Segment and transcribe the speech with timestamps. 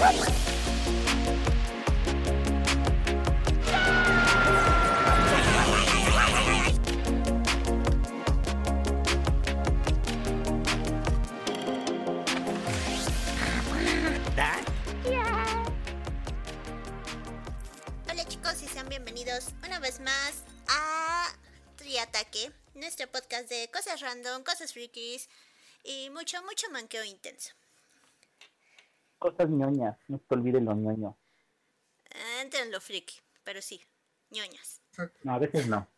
[0.00, 0.44] Yes!
[24.78, 25.28] Frikis
[25.82, 27.52] y mucho, mucho manqueo intenso.
[29.18, 31.16] Cosas ñoñas, no te olvides lo ñoño.
[32.10, 33.84] Eh, Entre en lo friki, pero sí,
[34.30, 34.80] ñoñas.
[35.24, 35.88] No, a veces no.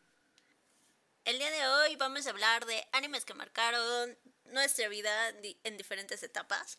[1.27, 4.17] El día de hoy vamos a hablar de animes que marcaron
[4.47, 5.13] nuestra vida
[5.65, 6.79] en diferentes etapas.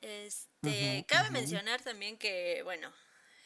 [0.00, 2.90] Este, cabe mencionar también que, bueno,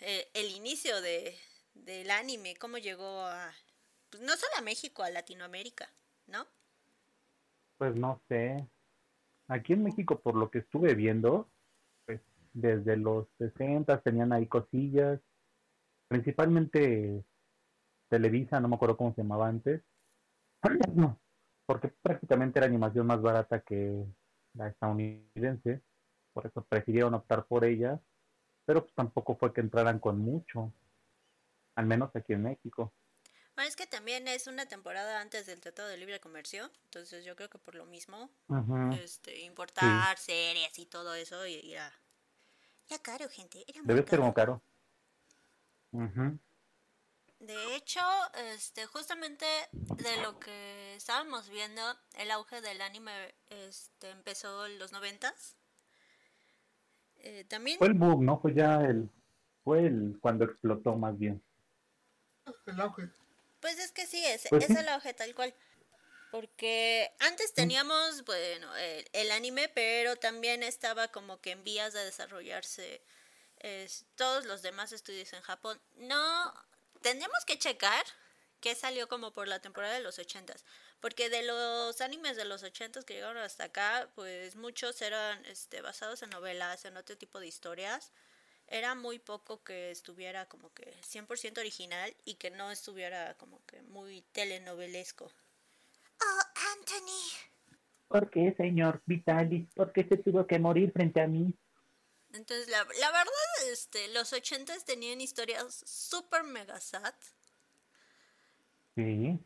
[0.00, 1.36] eh, el inicio de,
[1.72, 3.54] del anime, cómo llegó a,
[4.10, 5.90] pues, no solo a México, a Latinoamérica,
[6.26, 6.46] ¿no?
[7.78, 8.68] Pues no sé.
[9.48, 11.50] Aquí en México, por lo que estuve viendo,
[12.06, 12.20] pues
[12.52, 15.20] desde los 60 tenían ahí cosillas.
[16.08, 17.24] Principalmente
[18.08, 19.82] Televisa, no me acuerdo cómo se llamaba antes.
[21.66, 24.04] Porque prácticamente era animación más barata que
[24.54, 25.82] la estadounidense.
[26.32, 28.00] Por eso prefirieron optar por ella.
[28.66, 30.72] Pero pues tampoco fue que entraran con mucho.
[31.76, 32.92] Al menos aquí en México.
[33.54, 37.36] Bueno, es que también es una temporada antes del Tratado de Libre Comercio, entonces yo
[37.36, 38.28] creo que por lo mismo,
[39.00, 41.92] este, importar series y todo eso, y, y era,
[42.88, 44.22] era caro, gente, era muy Debe ser caro.
[44.22, 44.62] como caro.
[47.38, 48.00] De hecho,
[48.54, 51.82] este, justamente de lo que estábamos viendo,
[52.16, 55.56] el auge del anime este, empezó en los noventas.
[57.16, 58.40] Eh, también, Fue el boom, ¿no?
[58.40, 59.08] Fue ya el,
[59.62, 61.42] fue el cuando explotó más bien.
[62.66, 63.10] El auge.
[63.64, 64.76] Pues es que sí, es, Pues es sí.
[64.76, 65.54] el auge tal cual.
[66.30, 72.04] Porque antes teníamos, bueno, el, el anime, pero también estaba como que en vías de
[72.04, 73.00] desarrollarse
[73.60, 75.80] es, todos los demás estudios en Japón.
[75.94, 76.52] No,
[77.00, 78.04] tendríamos que checar
[78.60, 80.66] que salió como por la temporada de los ochentas.
[81.00, 85.80] Porque de los animes de los ochentas que llegaron hasta acá, pues muchos eran este,
[85.80, 88.12] basados en novelas, en otro tipo de historias.
[88.66, 93.82] Era muy poco que estuviera como que 100% original y que no estuviera como que
[93.82, 95.26] muy telenovelesco.
[95.26, 96.42] Oh,
[96.78, 97.78] Anthony.
[98.08, 99.68] ¿Por qué, señor Vitalis?
[99.74, 101.54] ¿Por qué se tuvo que morir frente a mí?
[102.32, 107.14] Entonces, la, la verdad, este, los ochentas tenían historias súper mega sad.
[108.96, 109.38] Sí.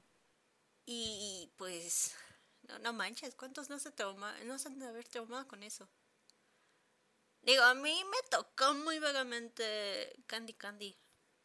[0.86, 2.14] Y pues,
[2.62, 5.88] no, no manches, ¿cuántos no se trauma, no se han de haber traumado con eso?
[7.48, 9.64] Digo, a mí me tocó muy vagamente
[10.26, 10.94] Candy Candy.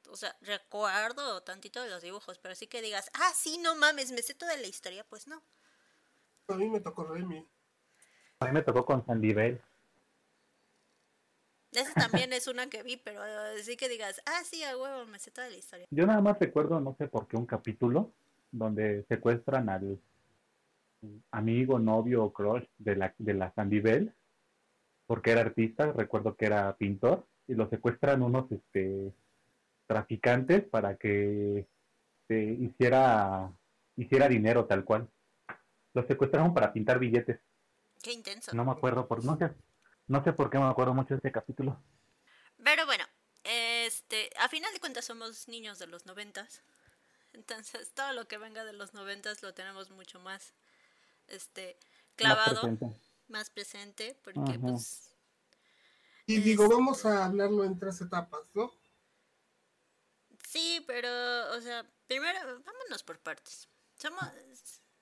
[0.09, 4.11] O sea, recuerdo tantito de los dibujos, pero sí que digas, ah, sí, no mames,
[4.11, 5.41] me sé toda la historia, pues no.
[6.49, 7.47] A mí me tocó Remy.
[8.39, 9.61] A mí me tocó con Sandy Bell.
[11.71, 15.05] Esa también es una que vi, pero eh, sí que digas, ah, sí, a huevo,
[15.05, 15.87] me sé toda la historia.
[15.89, 18.11] Yo nada más recuerdo, no sé por qué, un capítulo
[18.51, 20.01] donde secuestran al
[21.31, 24.13] amigo, novio o crush de la, de la Sandy Bell,
[25.13, 29.13] porque era artista, recuerdo que era pintor, y lo secuestran unos este,
[29.85, 31.67] traficantes para que
[32.27, 33.51] se hiciera,
[33.95, 35.07] hiciera dinero tal cual.
[35.93, 37.39] Lo secuestraron para pintar billetes.
[38.01, 38.55] Qué intenso.
[38.55, 39.51] No me acuerdo por, no sé,
[40.07, 41.79] no sé por qué me acuerdo mucho de este capítulo.
[42.63, 43.05] Pero bueno,
[43.43, 46.63] este, a final de cuentas somos niños de los noventas.
[47.33, 50.55] Entonces todo lo que venga de los noventas lo tenemos mucho más
[51.27, 51.77] este
[52.15, 52.79] clavado.
[53.27, 54.65] Más presente, porque Ajá.
[54.65, 55.15] pues
[56.25, 58.73] Y digo, vamos a hablarlo en tres etapas, ¿no?
[60.47, 61.09] sí, pero
[61.53, 63.67] o sea, primero vámonos por partes.
[63.99, 64.23] Somos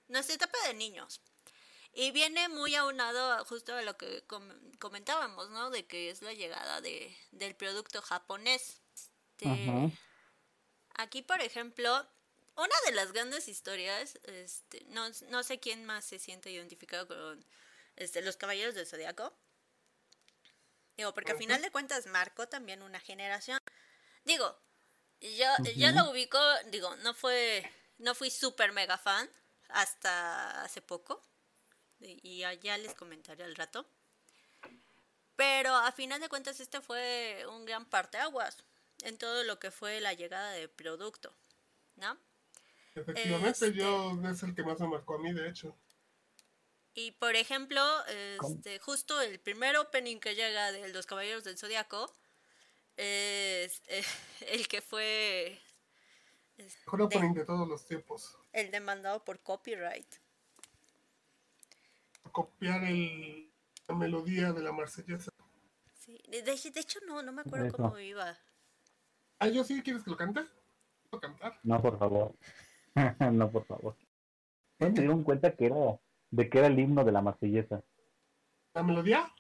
[0.08, 1.22] nuestra etapa de niños.
[1.94, 5.70] Y viene muy aunado justo a lo que com- comentábamos, ¿no?
[5.72, 8.82] De que es la llegada de, del producto japonés.
[8.96, 9.92] Este.
[10.96, 12.08] Aquí, por ejemplo,
[12.56, 17.46] una de las grandes historias, este, no, no sé quién más se siente identificado con
[17.96, 19.34] este, los Caballeros del Zodiaco.
[20.98, 23.58] Digo, porque al final de cuentas marcó también una generación.
[24.24, 24.56] Digo,
[25.20, 29.30] yo, yo lo ubico, digo, no fue, no fui súper mega fan
[29.70, 31.26] hasta hace poco.
[32.00, 33.88] Y ya, ya les comentaré al rato.
[35.36, 38.64] Pero a final de cuentas este fue un gran parteaguas
[39.04, 41.34] en todo lo que fue la llegada del producto,
[41.96, 42.18] ¿no?
[42.96, 45.76] Efectivamente, Este- yo es el que más me marcó a mí, de hecho.
[46.94, 52.14] Y por ejemplo, este, justo el primer opening que llega de Los Caballeros del Zodiaco
[52.98, 54.04] es eh,
[54.50, 55.60] el que fue
[56.86, 58.38] Mejor opening de todos los tiempos.
[58.52, 60.08] el demandado por copyright.
[62.32, 63.52] Copiar el,
[63.88, 65.32] la melodía de la marsellesa.
[66.00, 66.22] Sí.
[66.28, 67.78] De, de- de hecho, no, no me acuerdo Eso.
[67.78, 68.38] cómo iba.
[69.40, 70.42] Ah, ¿yo sí quieres que lo cante?
[71.10, 71.60] ¿Puedo cantar?
[71.64, 72.36] No, por favor.
[73.32, 73.96] no, por favor.
[74.80, 75.76] ¿No se dieron cuenta que era
[76.32, 77.84] de que era el himno de la marsellesa?
[78.74, 79.32] ¿La melodía?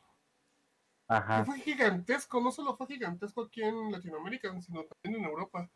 [1.07, 1.43] Ajá.
[1.45, 5.69] Fue gigantesco, no solo fue gigantesco aquí en Latinoamérica, sino también en Europa.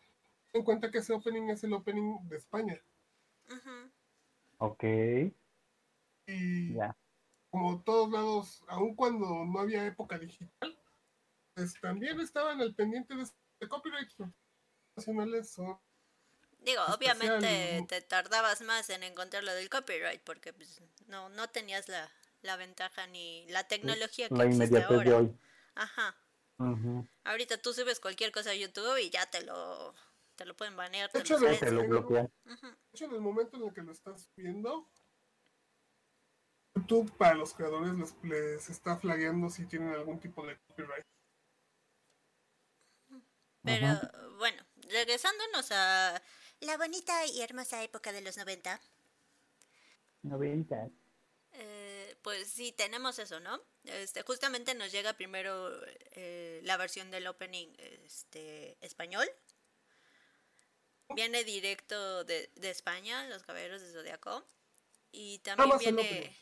[0.52, 2.82] Ten en cuenta que ese opening es el opening de España.
[3.50, 3.92] Ujú.
[4.60, 4.84] Ok.
[6.28, 6.96] Y Ya.
[7.50, 10.78] como todos lados, aun cuando no había época digital,
[11.54, 13.26] pues también estaban al pendiente de,
[13.60, 14.10] de copyright.
[14.18, 14.32] Los
[14.98, 15.78] nacionales son
[16.66, 17.88] Digo, Especial, obviamente ¿no?
[17.88, 22.58] te tardabas más en encontrar lo del copyright porque pues, no, no tenías la, la
[22.58, 25.04] ventaja ni la tecnología que La existe ahora.
[25.04, 25.40] de hoy.
[25.76, 26.18] Ajá.
[27.24, 29.94] Ahorita tú subes cualquier cosa a YouTube y ya te lo,
[30.36, 31.12] te lo pueden banear.
[31.12, 32.32] De Te hecho, lo Te bloquean.
[32.46, 32.54] De
[32.94, 34.90] hecho, en el momento en el que lo estás viendo,
[36.74, 41.06] YouTube para los creadores les, les está flagueando si tienen algún tipo de copyright.
[43.64, 44.00] Pero
[44.38, 46.22] bueno, regresándonos a
[46.66, 48.80] la bonita y hermosa época de los 90,
[50.24, 50.90] 90.
[51.54, 53.62] eh, pues sí, tenemos eso, ¿no?
[53.84, 55.72] Este, justamente nos llega primero
[56.12, 57.68] eh, la versión del opening
[58.04, 59.28] este, español.
[61.10, 64.44] Viene directo de, de España, Los Caballeros de Zodiaco.
[65.12, 66.36] Y también viene.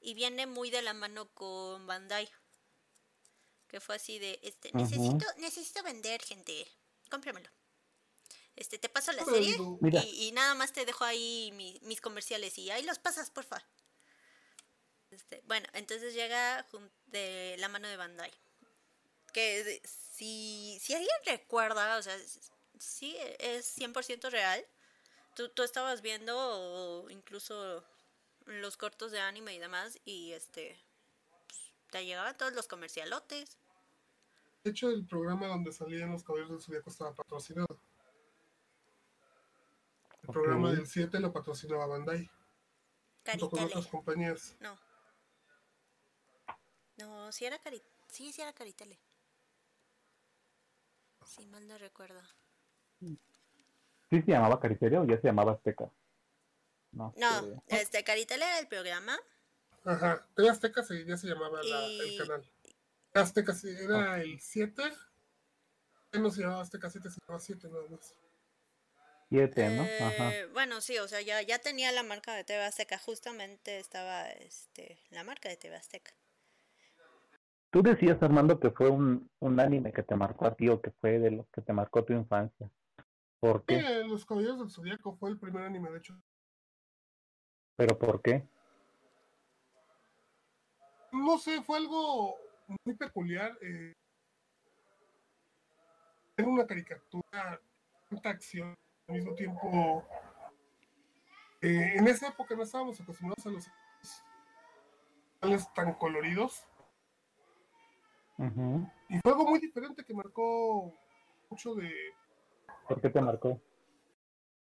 [0.00, 2.28] Y viene muy de la mano con Bandai.
[3.68, 6.68] Que fue así de este, necesito, necesito vender, gente.
[7.10, 7.48] Cómpramelo.
[8.56, 9.56] Este, te paso la serie
[10.04, 13.64] y, y nada más te dejo ahí mi- mis comerciales y ahí los pasas, porfa.
[15.10, 16.66] Este, bueno, entonces llega
[17.06, 18.30] de la mano de Bandai.
[19.32, 22.16] Que de- si, si alguien recuerda, o sea,
[22.78, 24.64] sí es 100% real.
[25.34, 27.82] Tú, tú estabas viendo o incluso
[28.44, 30.78] los cortos de anime y demás y este
[31.48, 31.60] pues,
[31.90, 33.56] te llegaban todos los comercialotes.
[34.64, 37.80] De hecho, el programa donde salían los caballeros del Zodíaco estaba patrocinado.
[40.32, 42.30] Programa del 7 lo patrocinaba Bandai,
[43.26, 43.64] junto con Caritele.
[43.66, 44.56] otras compañías.
[44.60, 44.78] No.
[46.98, 47.82] No, sí era Cari...
[48.08, 48.98] Sí, sí era Caritele.
[51.26, 52.20] Si mal no recuerdo.
[53.00, 55.90] ¿Sí se llamaba Cariterio o ya se llamaba Azteca?
[56.92, 57.14] No.
[57.16, 59.18] No, este Caritele era el programa.
[59.84, 62.52] Ajá, TV Azteca se- ya se llamaba la- Y- el canal.
[63.14, 64.82] Azteca sí, era el 7.
[66.12, 68.14] Ya no se llamaba Azteca 7, se llamaba 7 nada más.
[69.32, 69.82] Siete, ¿no?
[69.82, 70.30] Ajá.
[70.34, 72.98] Eh, bueno, sí, o sea, ya, ya tenía la marca de TV Azteca.
[72.98, 76.12] Justamente estaba este, la marca de TV Azteca.
[77.70, 80.90] Tú decías, Armando, que fue un, un anime que te marcó a ti o que
[80.90, 82.70] fue de los que te marcó tu infancia.
[83.40, 83.76] ¿Por qué?
[83.76, 86.14] Eh, los Caballeros del Zodíaco fue el primer anime, de hecho.
[87.76, 88.46] ¿Pero por qué?
[91.10, 92.36] No sé, fue algo
[92.84, 93.56] muy peculiar.
[93.62, 93.94] eh,
[96.36, 97.58] era una caricatura,
[98.10, 98.76] tanta acción,
[99.08, 100.04] al mismo tiempo.
[101.60, 103.70] eh, en esa época no estábamos acostumbrados a los
[105.40, 106.66] animales tan coloridos.
[109.08, 110.92] Y fue algo muy diferente que marcó
[111.48, 111.92] mucho de.
[112.88, 113.60] ¿Por qué te marcó?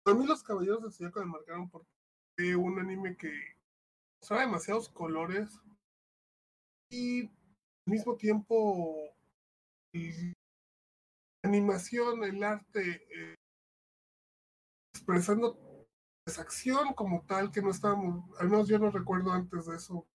[0.05, 1.89] A mí los Caballeros del Zodíaco me marcaron porque
[2.37, 3.33] fue un anime que
[4.21, 5.61] mostraba demasiados colores
[6.91, 7.31] y al
[7.87, 8.97] mismo tiempo
[9.93, 13.35] la animación, el arte, eh,
[15.11, 15.89] expresando
[16.27, 20.07] esa acción como tal que no estábamos, al menos yo no recuerdo antes de eso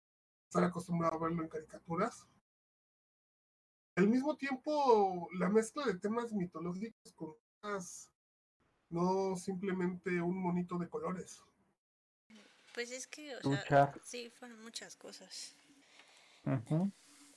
[0.47, 2.27] estar acostumbrado a verlo en caricaturas.
[3.95, 8.09] Al mismo tiempo, la mezcla de temas mitológicos con temas
[8.89, 11.41] no simplemente un monito de colores.
[12.73, 15.55] Pues es que, o sea, sí, fueron muchas cosas.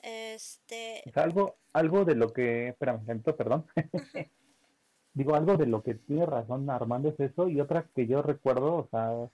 [0.03, 3.67] Este, algo, algo de lo que, espérame, lento, perdón.
[5.15, 8.77] Digo, algo de lo que tiene razón Armando es eso, y otra que yo recuerdo,
[8.77, 9.29] o sea,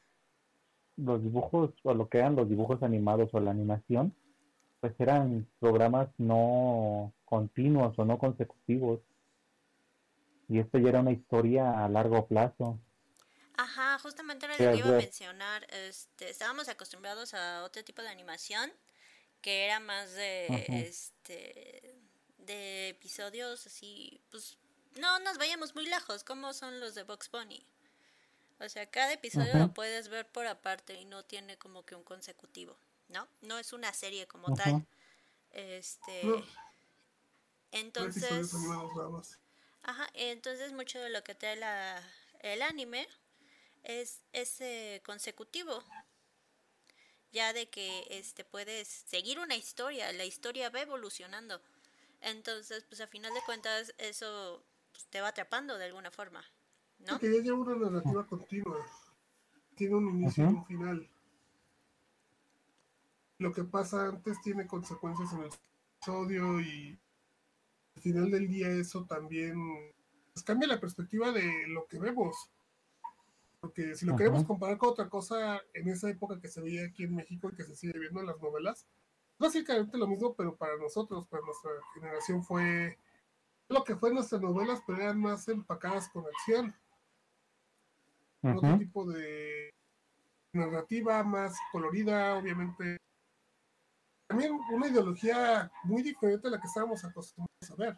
[0.97, 4.15] los dibujos, o lo que eran los dibujos animados o la animación,
[4.81, 9.01] pues eran programas no continuos o no consecutivos.
[10.49, 12.79] Y esto ya era una historia a largo plazo.
[13.57, 15.67] Ajá, justamente era lo que iba a mencionar.
[15.71, 18.71] Este, estábamos acostumbrados a otro tipo de animación
[19.41, 20.79] que era más de Ajá.
[20.79, 21.97] este
[22.39, 24.59] de episodios así, pues
[24.97, 27.65] no nos vayamos muy lejos, como son los de Box Bunny.
[28.61, 32.05] O sea, cada episodio lo puedes ver por aparte y no tiene como que un
[32.05, 32.77] consecutivo,
[33.09, 33.27] ¿no?
[33.43, 34.87] No es una serie como tal.
[35.51, 36.45] Este No.
[37.73, 38.53] Entonces,
[39.83, 42.03] Ajá, entonces mucho de lo que trae la,
[42.41, 43.09] el anime
[43.83, 45.83] es ese consecutivo.
[47.33, 51.61] Ya de que este puedes seguir una historia, la historia va evolucionando.
[52.21, 54.63] Entonces, pues a final de cuentas eso
[54.95, 56.43] pues, te va atrapando de alguna forma,
[57.01, 57.19] ¿no?
[57.19, 58.79] Que ya lleva una narrativa continua.
[59.75, 61.11] Tiene un inicio y un final.
[63.39, 65.51] Lo que pasa antes tiene consecuencias en el
[65.97, 66.97] episodio y
[67.97, 69.59] al final del día eso también
[70.33, 72.51] pues, cambia la perspectiva de lo que vemos.
[73.61, 77.03] Porque si lo queremos comparar con otra cosa en esa época que se veía aquí
[77.03, 78.87] en México y que se sigue viendo en las novelas,
[79.39, 82.99] básicamente lo mismo, pero para nosotros, para nuestra generación fue
[83.69, 86.75] lo que fue nuestras novelas, pero eran más empacadas con acción.
[88.43, 89.71] Otro tipo de
[90.53, 92.99] narrativa más colorida, obviamente.
[94.29, 97.97] También una ideología muy diferente a la que estábamos acostumbrados a ver.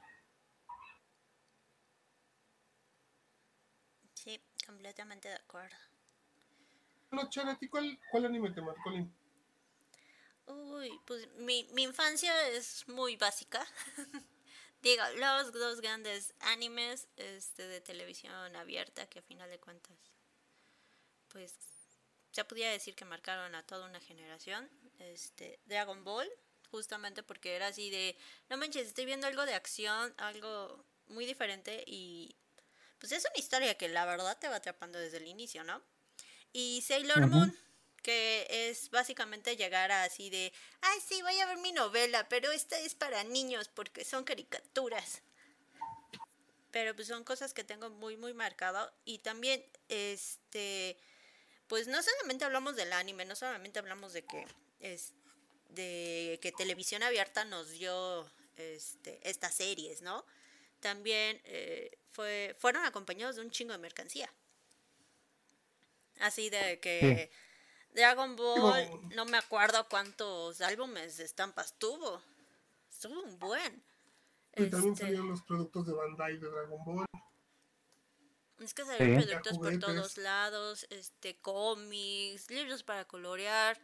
[4.67, 5.77] completamente de acuerdo.
[7.11, 8.91] Bueno, Charity, ¿cuál, ¿cuál anime te marcó
[10.47, 13.65] Uy, pues mi, mi infancia es muy básica.
[14.83, 19.97] Digo, los dos grandes animes este, de televisión abierta que a final de cuentas,
[21.29, 21.55] pues
[22.31, 24.69] se podría decir que marcaron a toda una generación.
[24.99, 26.31] Este, Dragon Ball,
[26.71, 28.17] justamente porque era así de,
[28.49, 32.37] no manches, estoy viendo algo de acción, algo muy diferente y
[32.99, 35.83] pues es una historia que la verdad te va atrapando desde el inicio, ¿no?
[36.53, 37.57] Y Sailor Moon,
[38.07, 42.53] que es básicamente llegar a así de, ay, sí, voy a ver mi novela, pero
[42.53, 45.23] esta es para niños porque son caricaturas.
[46.71, 48.93] Pero pues son cosas que tengo muy, muy marcado.
[49.05, 50.97] Y también, este,
[51.67, 54.47] pues no solamente hablamos del anime, no solamente hablamos de que
[54.79, 55.13] es
[55.71, 60.25] de que televisión abierta nos dio este, estas series, ¿no?
[60.79, 64.33] también eh, fue, fueron acompañados de un chingo de mercancía.
[66.21, 67.33] Así de que
[67.97, 72.21] Dragon Ball, no me acuerdo cuántos álbumes de estampas tuvo.
[72.91, 73.83] Estuvo un buen.
[74.55, 77.07] Y también este salieron los productos de Bandai de Dragon Ball.
[78.59, 83.81] Es que salieron productos por todos lados, este, cómics, libros para colorear.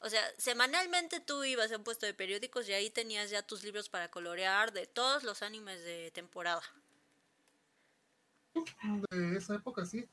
[0.00, 3.64] O sea, semanalmente tú ibas a un puesto de periódicos y ahí tenías ya tus
[3.64, 6.62] libros para colorear de todos los animes de temporada.
[9.10, 10.06] De esa época sí.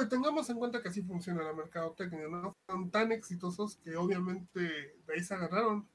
[0.00, 2.56] Y tengamos en cuenta que así funciona la mercadotecnia, ¿no?
[2.66, 5.86] Fueron tan exitosos que obviamente de ahí se agarraron.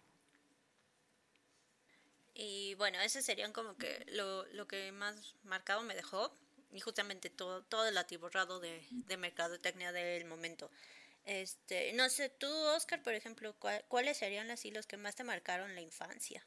[2.35, 6.31] Y bueno, ese serían como que lo, lo que más marcado me dejó.
[6.71, 10.69] Y justamente todo, todo el atiborrado de, de mercadotecnia del momento.
[11.25, 13.55] Este, no sé, tú, Oscar, por ejemplo,
[13.87, 16.45] ¿cuáles serían así los que más te marcaron la infancia?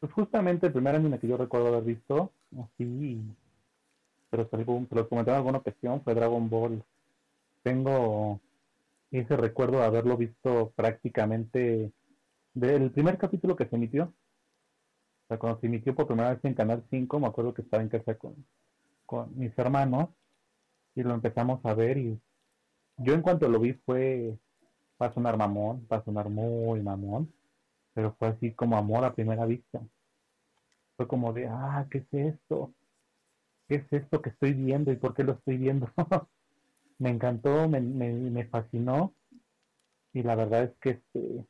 [0.00, 3.20] Pues justamente el primer anime que yo recuerdo haber visto, así,
[4.30, 6.82] pero se lo comenté en alguna ocasión, fue Dragon Ball.
[7.62, 8.40] Tengo
[9.10, 11.92] ese recuerdo de haberlo visto prácticamente
[12.54, 14.04] del primer capítulo que se emitió.
[14.04, 17.82] O sea, cuando se emitió por primera vez en Canal 5, me acuerdo que estaba
[17.82, 18.34] en casa con,
[19.04, 20.08] con mis hermanos
[20.94, 22.20] y lo empezamos a ver y
[22.96, 24.38] yo en cuanto lo vi fue,
[25.00, 27.32] va a sonar mamón, va a sonar muy mamón,
[27.94, 29.80] pero fue así como amor a primera vista.
[30.96, 32.72] Fue como de, ah, ¿qué es esto?
[33.70, 35.88] ¿Qué es esto que estoy viendo y por qué lo estoy viendo?
[36.98, 39.14] me encantó, me, fascinó
[40.12, 41.46] y la verdad es que este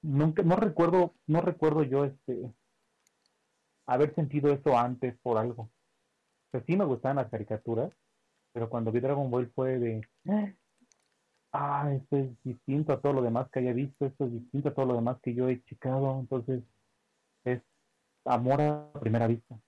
[0.00, 2.54] nunca no recuerdo no recuerdo yo este
[3.84, 5.68] haber sentido eso antes por algo.
[6.50, 7.92] Pues sí me gustaban las caricaturas,
[8.54, 10.08] pero cuando vi Dragon Ball fue de,
[11.52, 14.74] ah, esto es distinto a todo lo demás que haya visto, esto es distinto a
[14.74, 16.62] todo lo demás que yo he checado, entonces
[17.44, 17.60] es
[18.24, 19.60] amor a primera vista.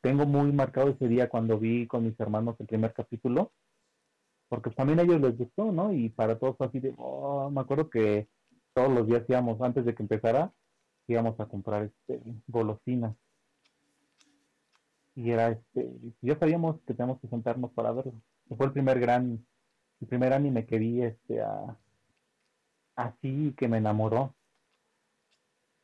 [0.00, 3.52] Tengo muy marcado ese día cuando vi con mis hermanos el primer capítulo,
[4.48, 5.92] porque también a ellos les gustó, ¿no?
[5.92, 8.28] Y para todos fue así de, oh, me acuerdo que
[8.72, 10.52] todos los días íbamos, antes de que empezara,
[11.06, 13.14] íbamos a comprar este golosinas
[15.14, 18.20] y era este, ya sabíamos que teníamos que sentarnos para verlo.
[18.56, 19.46] Fue el primer gran,
[20.00, 21.40] el primer anime que vi este
[22.96, 24.34] así que me enamoró.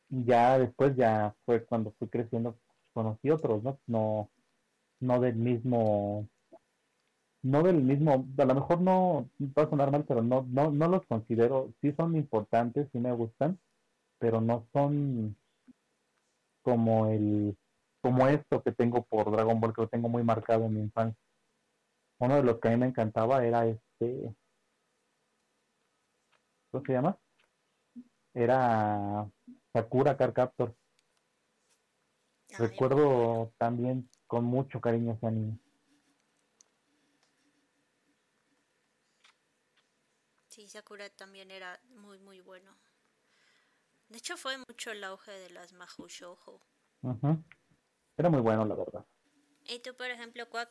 [0.09, 2.57] Y ya después ya fue cuando fui creciendo,
[2.93, 3.79] conocí otros, ¿no?
[3.87, 4.29] No,
[4.99, 6.27] no del mismo,
[7.43, 10.87] no del mismo, a lo mejor no va a sonar mal, pero no, no, no
[10.87, 13.59] los considero, sí son importantes, sí me gustan,
[14.19, 15.35] pero no son
[16.63, 17.57] como el
[18.01, 21.21] como esto que tengo por Dragon Ball, que lo tengo muy marcado en mi infancia.
[22.19, 24.35] Uno de los que a mí me encantaba era este.
[26.71, 27.17] ¿Cómo se llama?
[28.33, 29.29] Era
[29.73, 30.75] Sakura Car Captor.
[32.53, 35.57] Ay, Recuerdo también con mucho cariño ese anime.
[40.49, 42.75] Sí, Sakura también era muy, muy bueno.
[44.09, 46.61] De hecho, fue mucho el auge de las Mahou Shoujo.
[48.17, 49.05] Era muy bueno, la verdad.
[49.69, 50.67] ¿Y tú, por ejemplo, cuál?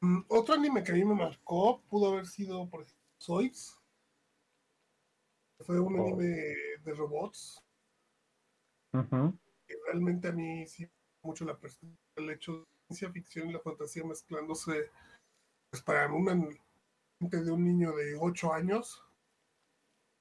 [0.00, 3.80] Mm, Otro anime que a mí me marcó pudo haber sido, por ejemplo, Zoids.
[5.60, 6.02] Fue un Oh.
[6.02, 6.26] anime
[6.84, 7.62] de robots.
[9.86, 10.88] Realmente a mí sí
[11.22, 14.90] mucho la perspectiva, el hecho de la ciencia ficción y la fantasía mezclándose.
[15.70, 19.02] Pues para una mente de un niño de 8 años,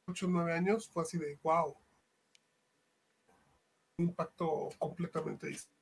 [0.07, 1.75] 8 o 9 años, fue así de wow.
[3.97, 5.75] Un impacto completamente distinto.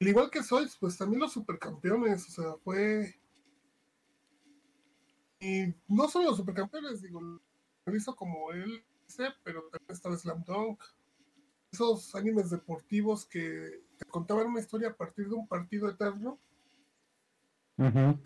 [0.00, 3.20] Al igual que Sois, pues también los supercampeones, o sea, fue.
[5.40, 8.84] Y no solo los supercampeones, digo, lo hizo como él
[9.42, 10.82] pero también estaba Slam Dunk.
[11.70, 16.38] Esos animes deportivos que te contaban una historia a partir de un partido eterno.
[17.76, 18.18] Ujú.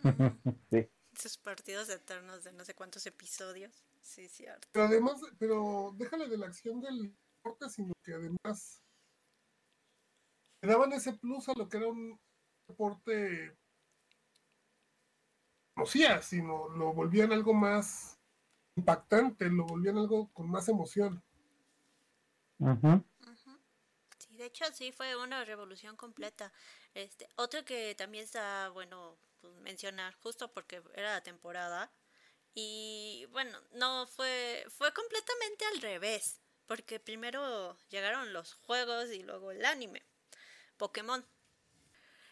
[0.71, 0.89] Sí.
[1.15, 3.85] Esos partidos eternos de no sé cuántos episodios.
[4.01, 4.69] Sí, cierto.
[4.73, 8.83] Pero además, pero déjale de la acción del deporte, sino que además
[10.63, 12.19] le daban ese plus a lo que era un
[12.67, 13.57] deporte
[15.75, 18.19] conocía, sino lo volvían algo más
[18.77, 21.23] impactante, lo volvían algo con más emoción.
[22.59, 23.05] Ujú.
[24.43, 26.53] De hecho sí fue una revolución completa.
[26.95, 31.93] Este, otro que también está bueno pues, mencionar, justo porque era la temporada.
[32.55, 36.41] Y bueno, no fue, fue completamente al revés.
[36.67, 40.03] Porque primero llegaron los juegos y luego el anime.
[40.77, 41.25] Pokémon.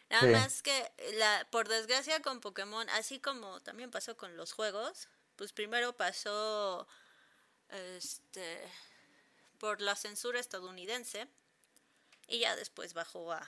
[0.09, 0.33] Nada Sí.
[0.33, 5.53] más que la, por desgracia con Pokémon, así como también pasó con los juegos, pues
[5.53, 6.89] primero pasó
[7.69, 8.61] este
[9.59, 11.29] por la censura estadounidense
[12.31, 13.47] y ya después bajó a,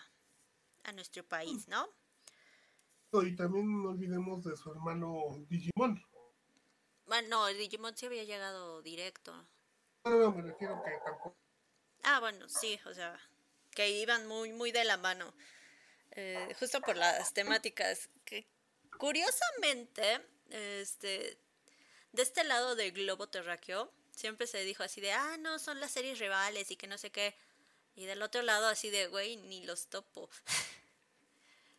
[0.83, 1.89] a nuestro país, ¿no?
[3.13, 6.03] Y también no olvidemos de su hermano Digimon.
[7.07, 9.33] Bueno, no, el Digimon sí había llegado directo.
[10.05, 11.37] No, no, no, me refiero que tampoco.
[12.03, 13.21] Ah, bueno, sí, o sea,
[13.71, 15.33] que iban muy, muy de la mano.
[16.13, 18.09] Eh, justo por las temáticas.
[18.25, 18.47] Que
[18.99, 21.39] curiosamente, este,
[22.13, 25.93] de este lado del globo terráqueo, siempre se dijo así de, ah, no, son las
[25.93, 27.37] series rivales y que no sé qué.
[27.95, 30.29] Y del otro lado así de, güey, ni los topo.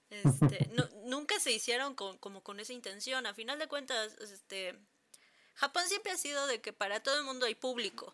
[0.09, 3.25] Este, nu- nunca se hicieron con, como con esa intención.
[3.25, 4.77] A final de cuentas, este,
[5.55, 8.13] Japón siempre ha sido de que para todo el mundo hay público.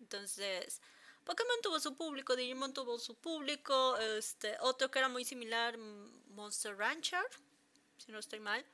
[0.00, 0.80] Entonces,
[1.24, 6.76] Pokémon tuvo su público, Digimon tuvo su público, este, otro que era muy similar, Monster
[6.76, 7.24] Rancher,
[7.96, 8.64] si no estoy mal,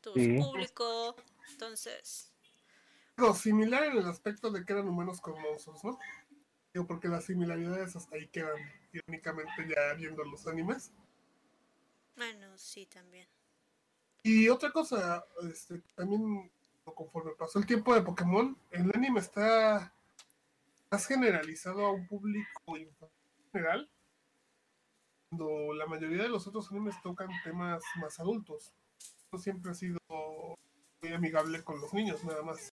[0.00, 0.36] tuvo Sí.
[0.36, 1.16] su público.
[1.50, 2.30] Entonces,
[3.16, 5.98] Digo, similar en el aspecto de que eran humanos con monstruos, ¿no?
[6.72, 8.56] Digo, porque las similaridades hasta ahí quedan,
[8.92, 10.92] irónicamente, ya viendo los animes.
[12.16, 13.28] bueno, sí, también.
[14.22, 16.50] Y otra cosa, este, también
[16.94, 19.92] conforme pasó el tiempo de Pokémon, el anime está
[20.90, 22.48] más generalizado a un público
[23.52, 23.90] general,
[25.28, 28.72] cuando la mayoría de los otros animes tocan temas más adultos.
[29.30, 29.98] No siempre ha sido
[31.02, 32.72] muy amigable con los niños, nada más.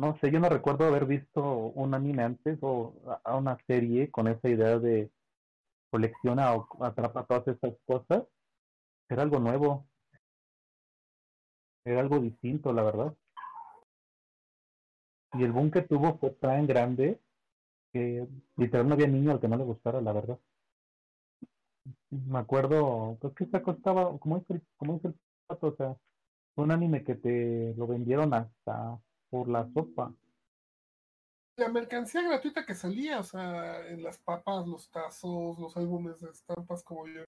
[0.00, 1.42] No sé, yo no recuerdo haber visto
[1.74, 5.10] un anime antes o a- una serie con esa idea de
[5.90, 8.24] colecciona o atrapa todas estas cosas.
[9.10, 9.86] Era algo nuevo.
[11.84, 13.14] Era algo distinto, la verdad.
[15.32, 17.20] Y el boom que tuvo fue tan grande
[17.92, 20.38] que literal no había niño al que no le gustara, la verdad.
[22.10, 25.14] Me acuerdo, pues que esta costaba, como el, como es el
[25.46, 25.96] pato, o sea,
[26.56, 28.98] un anime que te lo vendieron hasta
[29.30, 30.14] por la sopa.
[31.56, 36.30] La mercancía gratuita que salía, o sea, en las papas, los tazos, los álbumes de
[36.30, 37.22] estampas, como yo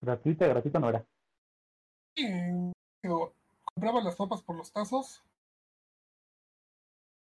[0.00, 1.06] Gratuita, gratuita no era.
[2.16, 2.26] Y,
[3.02, 3.34] digo,
[3.64, 5.22] compraba las papas por los tazos.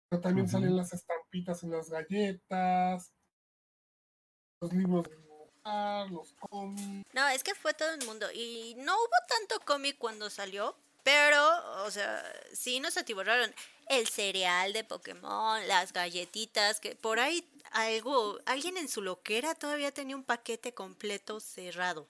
[0.09, 3.15] Pero también salen las estampitas en las galletas,
[4.61, 7.13] los libros de dibujar, los cómics.
[7.13, 8.27] No, es que fue todo el mundo.
[8.33, 10.77] Y no hubo tanto cómic cuando salió.
[11.05, 13.55] Pero, o sea, sí nos atiborraron
[13.89, 19.93] el cereal de Pokémon, las galletitas, que por ahí algo, alguien en su loquera todavía
[19.93, 22.09] tenía un paquete completo cerrado.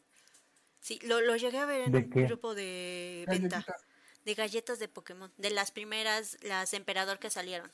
[0.80, 2.24] Sí, lo, lo llegué a ver en ¿De un qué?
[2.24, 3.66] grupo de venta
[4.24, 7.72] de galletas de Pokémon, de las primeras, las Emperador que salieron.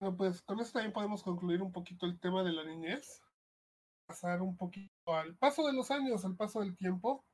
[0.00, 3.22] Bueno, pues con esto también podemos concluir un poquito el tema de la niñez.
[4.06, 7.24] Pasar un poquito al paso de los años, al paso del tiempo,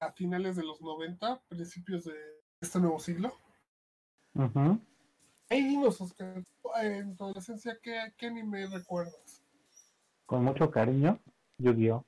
[0.00, 2.14] a finales de los 90, principios de
[2.60, 3.36] este nuevo siglo.
[5.50, 6.44] Ahí dinos, Oscar,
[6.82, 9.42] en tu adolescencia, ¿qué, qué anime recuerdas?
[10.26, 11.18] Con mucho cariño,
[11.58, 12.04] Yu-Gi-Oh!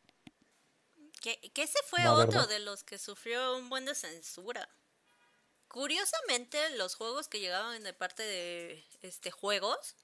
[1.20, 2.48] Que, que ese fue La otro verdad.
[2.48, 4.68] de los que sufrió un buen de censura.
[5.68, 9.96] Curiosamente, los juegos que llegaban de parte de este juegos,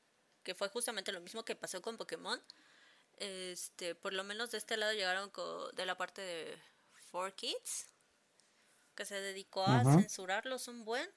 [0.42, 2.40] que fue justamente lo mismo que pasó con Pokémon,
[3.18, 5.30] este, por lo menos de este lado llegaron
[5.74, 6.58] de la parte de
[7.16, 7.86] 4Kids,
[8.94, 11.08] que se dedicó a censurarlos un buen.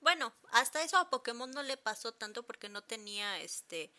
[0.00, 3.92] Bueno, hasta eso a Pokémon no le pasó tanto porque no tenía este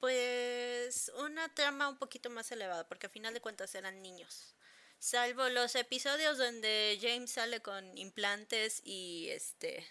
[0.00, 4.54] pues una trama un poquito más elevada, porque a final de cuentas eran niños.
[4.98, 9.86] Salvo los episodios donde James sale con implantes y este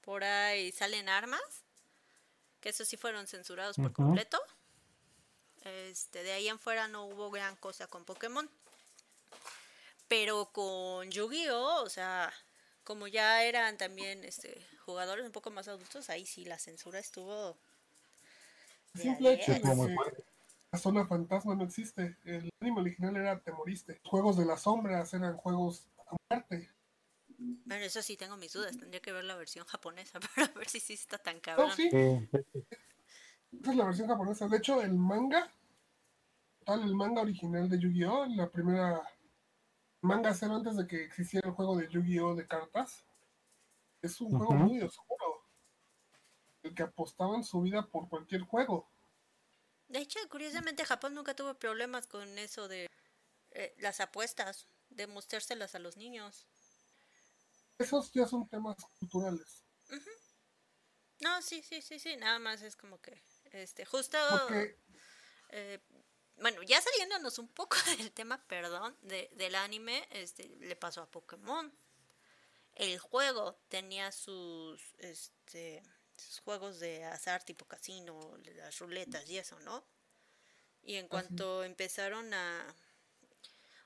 [0.00, 1.40] por ahí salen armas,
[2.60, 4.38] que esos sí fueron censurados por completo.
[5.62, 8.50] Este, de ahí en fuera no hubo gran cosa con Pokémon.
[10.16, 12.32] Pero con Yu-Gi-Oh, o sea,
[12.84, 17.58] como ya eran también este jugadores un poco más adultos, ahí sí la censura estuvo
[18.94, 19.60] simple hecho.
[19.60, 22.16] Como la zona fantasma no existe.
[22.24, 23.98] El anime original era temoriste.
[24.04, 26.70] Los juegos de las sombras eran juegos a muerte.
[27.36, 28.78] Bueno, eso sí tengo mis dudas.
[28.78, 31.70] Tendría que ver la versión japonesa para ver si sí está tan cabrón.
[31.70, 31.88] No, sí.
[31.88, 34.46] esa es la versión japonesa.
[34.46, 35.50] De hecho, el manga,
[36.64, 38.26] tal, el manga original de Yu-Gi-Oh!
[38.26, 39.02] La primera
[40.04, 42.34] manga cero antes de que existiera el juego de Yu-Gi-Oh!
[42.34, 43.04] de cartas.
[44.02, 45.42] Es un juego muy oscuro.
[46.62, 48.88] El que apostaban su vida por cualquier juego.
[49.88, 52.90] De hecho, curiosamente, Japón nunca tuvo problemas con eso de
[53.50, 56.46] eh, las apuestas, de mostrárselas a los niños.
[57.78, 59.64] Esos ya son temas culturales.
[61.20, 62.16] No, sí, sí, sí, sí.
[62.16, 64.18] Nada más es como que, este, justo.
[64.30, 64.78] Porque
[65.50, 65.80] eh,
[66.36, 71.10] bueno, ya saliéndonos un poco del tema, perdón, de, del anime, este, le pasó a
[71.10, 71.72] Pokémon.
[72.74, 75.82] El juego tenía sus, este,
[76.16, 79.84] sus juegos de azar tipo casino, las ruletas y eso, ¿no?
[80.82, 82.74] Y en cuanto empezaron a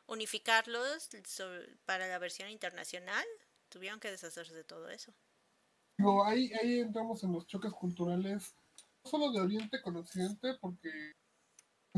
[0.06, 3.24] unificarlos sobre- para la versión internacional,
[3.68, 5.14] tuvieron que deshacerse de todo eso.
[5.96, 8.54] Digo, ahí, ahí entramos en los choques culturales,
[9.04, 10.90] no solo de Oriente con Occidente, porque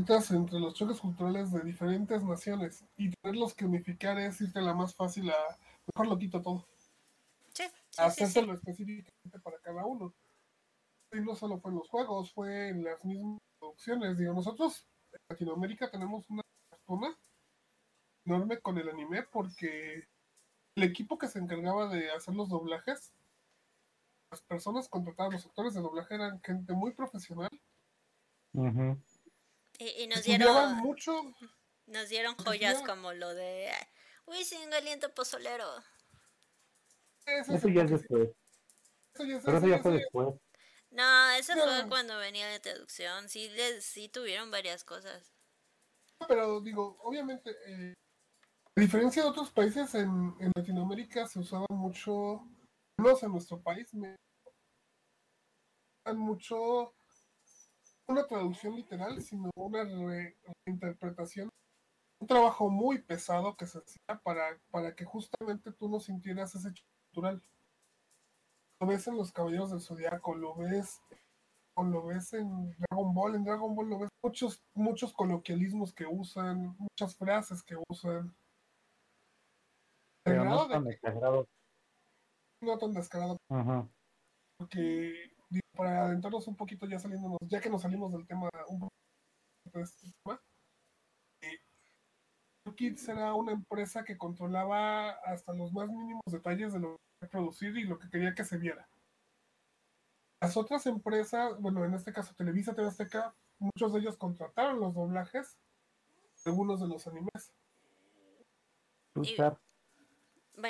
[0.09, 4.95] entre los choques culturales de diferentes naciones y tenerlos que unificar es irte la más
[4.95, 5.35] fácil a
[5.95, 6.65] mejor lo quito todo,
[7.53, 8.41] Sí, sí, sí, sí.
[8.41, 10.13] hacérselo específicamente para cada uno.
[11.13, 14.17] Y no solo fue en los juegos, fue en las mismas producciones.
[14.17, 17.17] Digo, nosotros en Latinoamérica tenemos una fortuna
[18.25, 20.07] enorme con el anime porque
[20.75, 23.13] el equipo que se encargaba de hacer los doblajes
[24.31, 27.49] las personas contratadas, los actores de doblaje eran gente muy profesional.
[28.53, 28.97] Ujú.
[29.79, 31.23] Y, y nos dieron, mucho.
[31.87, 32.85] nos dieron joyas ya.
[32.85, 33.71] como lo de
[34.25, 35.67] Uy, sin aliento pozolero.
[37.25, 38.29] Eso, Eso ya es después.
[39.13, 40.27] eso ya es- Pero eso eso ya fue después.
[40.91, 41.63] No, eso No.
[41.63, 43.29] fue cuando venía la traducción.
[43.29, 45.31] Sí, les, sí tuvieron varias cosas.
[46.27, 47.93] Pero digo, obviamente, eh,
[48.77, 52.43] a diferencia de otros países, en, en Latinoamérica se usaba mucho,
[52.97, 54.15] no sé, en nuestro país, me
[56.05, 56.93] usaban mucho
[58.11, 61.49] una traducción literal, sino una re- reinterpretación.
[62.19, 66.69] Un trabajo muy pesado que se hacía para, para que justamente tú no sintieras ese
[66.73, 67.41] choque cultural.
[68.79, 71.01] Lo ves en los Caballeros del Zodiaco, lo ves
[71.75, 76.05] o lo ves en Dragon Ball, en Dragon Ball lo ves muchos, muchos coloquialismos que
[76.05, 78.35] usan, muchas frases que usan.
[80.23, 81.47] Pero no tan que exagerado.
[82.61, 83.87] no tan descarado, Ajá.
[84.57, 88.79] porque digo, para adentrarnos un poquito ya saliéndonos, ya que nos salimos del tema un
[88.79, 90.41] poquito de este tema,
[91.41, 91.59] eh,
[92.75, 97.31] Kids era una empresa que controlaba hasta los más mínimos detalles de lo que quería
[97.31, 98.87] producir y lo que quería que se viera.
[100.41, 104.95] Las otras empresas, bueno, en este caso Televisa, TV Azteca, muchos de ellos contrataron los
[104.95, 105.57] doblajes,
[106.43, 107.53] de algunos de los animes.
[109.21, 109.35] Y-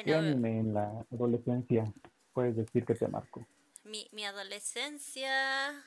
[0.03, 1.93] ¿qué anime en la adolescencia
[2.33, 3.45] puedes decir que te marcó?
[3.83, 5.83] Mi, mi adolescencia.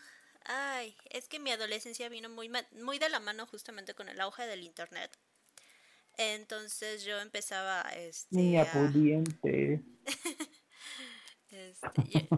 [0.47, 4.47] Ay, es que mi adolescencia vino muy, muy de la mano justamente con el auge
[4.47, 5.17] del internet.
[6.17, 9.83] Entonces yo empezaba este, Niña a- pudiente.
[11.51, 12.29] este, ye-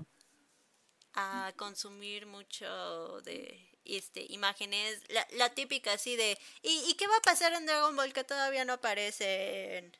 [1.14, 7.16] a consumir mucho de este imágenes, la, la típica así de ¿y, ¿y qué va
[7.16, 9.97] a pasar en Dragon Ball que todavía no aparece en,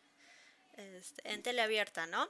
[0.77, 2.29] este, en tele abierta, ¿no?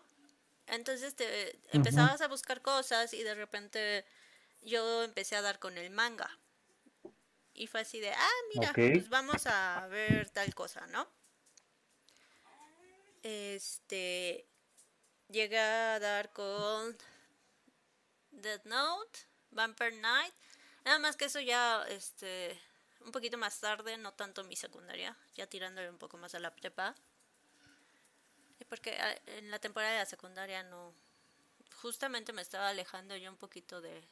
[0.67, 4.05] Entonces te empezabas a buscar cosas y de repente
[4.63, 6.31] yo empecé a dar con el manga.
[7.55, 11.09] Y fue así de, ah, mira, pues vamos a ver tal cosa, ¿no?
[13.23, 14.47] Este,
[15.29, 16.97] llegué a dar con
[18.31, 20.35] Dead Note, Vampire Knight.
[20.85, 22.61] Nada más que eso ya, este,
[23.01, 26.55] un poquito más tarde, no tanto mi secundaria, ya tirándole un poco más a la
[26.55, 26.95] prepa.
[28.69, 30.95] Porque ah, en la temporada de la secundaria no,
[31.77, 34.03] justamente me estaba alejando yo un poquito de,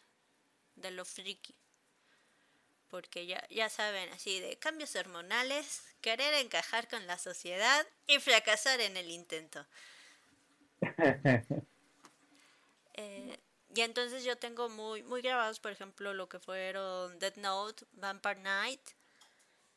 [0.77, 1.55] de lo friki.
[2.88, 8.81] Porque ya, ya saben, así de cambios hormonales, querer encajar con la sociedad y fracasar
[8.81, 9.67] en el intento.
[12.95, 13.40] eh,
[13.75, 18.37] y entonces yo tengo muy, muy grabados, por ejemplo, lo que fueron Dead Note, Vampire
[18.37, 18.81] Night.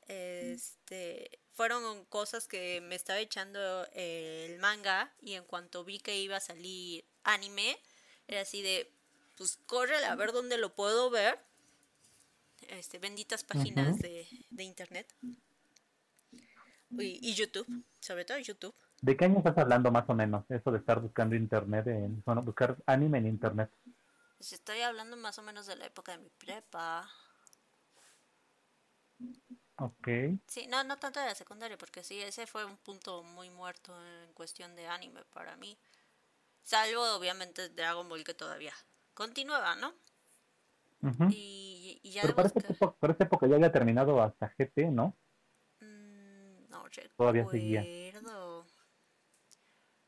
[0.08, 3.60] Este, fueron cosas que me estaba echando
[3.93, 7.80] el manga y en cuanto vi que iba a salir anime,
[8.28, 8.93] era así de,
[9.36, 11.39] pues corre a ver dónde lo puedo ver.
[12.70, 15.12] Este, benditas páginas de, de, internet.
[16.91, 17.67] Y, y, YouTube,
[18.00, 18.76] sobre todo YouTube.
[19.02, 20.46] ¿De qué año estás hablando más o menos?
[20.50, 23.72] Eso de estar buscando internet, en, bueno, buscar anime en internet.
[24.38, 27.10] Pues estoy hablando más o menos de la época de mi prepa.
[29.80, 30.08] Ok.
[30.48, 33.94] Sí, no, no tanto de la secundaria, porque sí, ese fue un punto muy muerto
[34.24, 35.78] en cuestión de anime para mí.
[36.63, 38.74] Salvo, obviamente, Dragon Ball que todavía
[39.13, 39.94] continuaba, ¿no?
[41.30, 45.16] y, ya Pero para, esa época, ya había terminado hasta GT, ¿no?
[45.80, 47.16] Mm, no recuerdo.
[47.16, 47.86] Todavía seguía.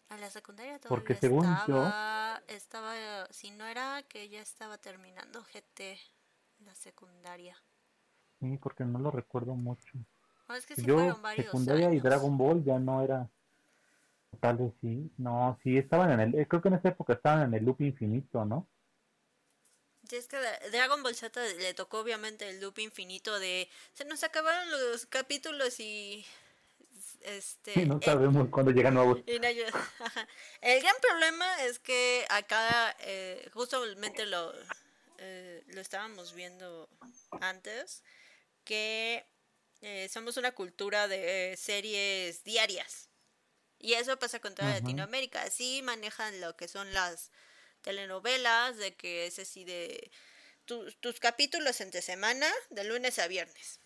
[0.09, 2.55] A la secundaria todavía Porque según estaba, yo...
[2.55, 5.99] estaba, si no era que ya estaba terminando GT,
[6.65, 7.55] la secundaria.
[8.39, 9.97] Sí, porque no lo recuerdo mucho.
[10.47, 13.29] No, es que sí yo, secundaria y Dragon Ball ya no era
[14.39, 15.11] Tal vez sí.
[15.17, 16.39] No, sí, estaban en el.
[16.39, 18.67] Eh, creo que en esa época estaban en el loop infinito, ¿no?
[20.07, 20.37] Sí, es que
[20.71, 23.67] Dragon Ball Z le tocó obviamente el loop infinito de.
[23.93, 26.25] Se nos acabaron los capítulos y.
[27.21, 29.19] Este, sí, no sabemos cuándo llegan nuevos.
[29.27, 34.53] el gran problema es que acá, eh, justamente lo,
[35.17, 36.87] eh, lo estábamos viendo
[37.41, 38.03] antes,
[38.69, 39.25] que
[40.11, 43.09] somos una cultura de series diarias.
[43.79, 45.41] Y eso pasa con toda Latinoamérica.
[45.41, 47.31] Así manejan lo que son las
[47.81, 50.11] telenovelas, de que es así de
[50.65, 53.79] tus capítulos entre semana, de lunes a viernes.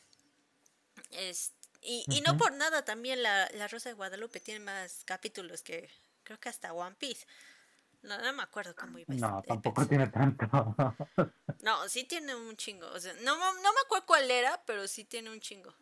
[1.81, 5.89] y, y no por nada también la, la Rosa de Guadalupe tiene más capítulos que
[6.23, 7.25] creo que hasta One Piece.
[8.03, 10.45] No, no me acuerdo cómo iba No, tampoco tiene tanto.
[11.63, 12.87] no, sí tiene un chingo.
[12.91, 15.73] O sea, no, no me acuerdo cuál era, pero sí tiene un chingo.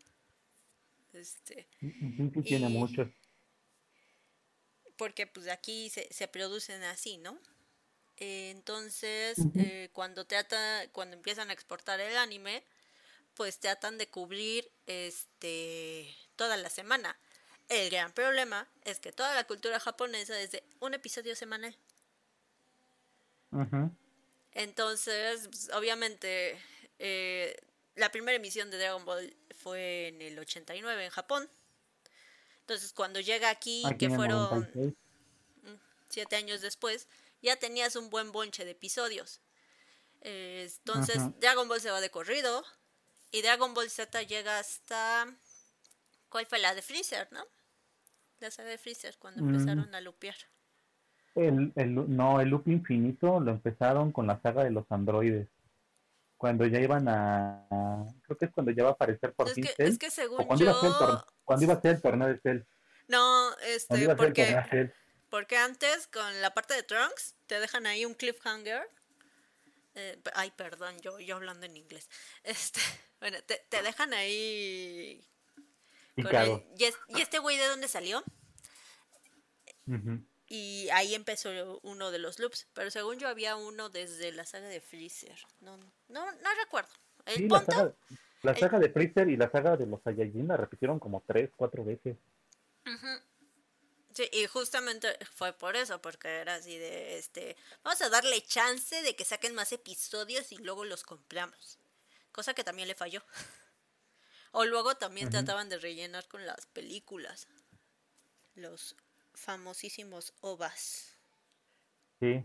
[1.13, 1.67] Este.
[1.79, 1.91] Sí,
[2.33, 3.07] sí tiene muchos
[5.01, 7.35] porque pues aquí se, se producen así, ¿no?
[8.17, 12.63] entonces, eh, cuando trata, cuando empiezan a exportar el anime,
[13.33, 17.17] pues tratan de cubrir este toda la semana.
[17.67, 21.75] El gran problema es que toda la cultura japonesa es de un episodio semanal.
[24.53, 26.57] Entonces, pues, obviamente,
[26.99, 27.55] eh,
[27.95, 31.49] la primera emisión de Dragon Ball fue en el 89 en Japón.
[32.61, 35.75] Entonces, cuando llega aquí, que fueron mm,
[36.09, 37.07] siete años después,
[37.41, 39.41] ya tenías un buen bonche de episodios.
[40.21, 42.63] entonces, Dragon Ball se va de corrido.
[43.31, 45.33] Y Dragon Ball Z llega hasta.
[46.29, 47.45] ¿Cuál fue la de Freezer, no?
[48.39, 49.49] La saga de Freezer, cuando mm.
[49.49, 50.35] empezaron a lupear.
[51.35, 55.47] El, el, no, el loop infinito lo empezaron con la saga de los androides
[56.41, 57.67] cuando ya iban a,
[58.23, 60.73] creo que es cuando ya va a aparecer por fin es que según cuando, iba
[60.73, 62.61] a ser el cuando iba a ser el torneo de Cell.
[63.07, 64.91] No este porque
[65.29, 68.89] porque antes con la parte de Trunks te dejan ahí un cliffhanger
[69.93, 72.09] eh, ay perdón yo yo hablando en inglés
[72.43, 72.81] este
[73.19, 75.23] bueno te, te dejan ahí
[76.15, 78.23] y, y, este güey de dónde salió
[80.53, 82.67] y ahí empezó uno de los loops.
[82.73, 85.39] Pero según yo había uno desde la saga de Freezer.
[85.61, 86.89] No, no, no recuerdo.
[87.25, 87.63] El la,
[88.55, 92.17] saga, de Freezer y la saga de los Saiyajin la repitieron como tres, cuatro veces.
[94.13, 99.01] Sí, y justamente fue por eso, porque era así de, este, vamos a darle chance
[99.03, 101.79] de que saquen más episodios y luego los compramos.
[102.33, 103.23] Cosa que también le falló.
[104.53, 107.47] O luego también trataban de rellenar con las películas.
[108.53, 108.97] Los
[109.33, 111.17] famosísimos ovas.
[112.19, 112.43] Sí,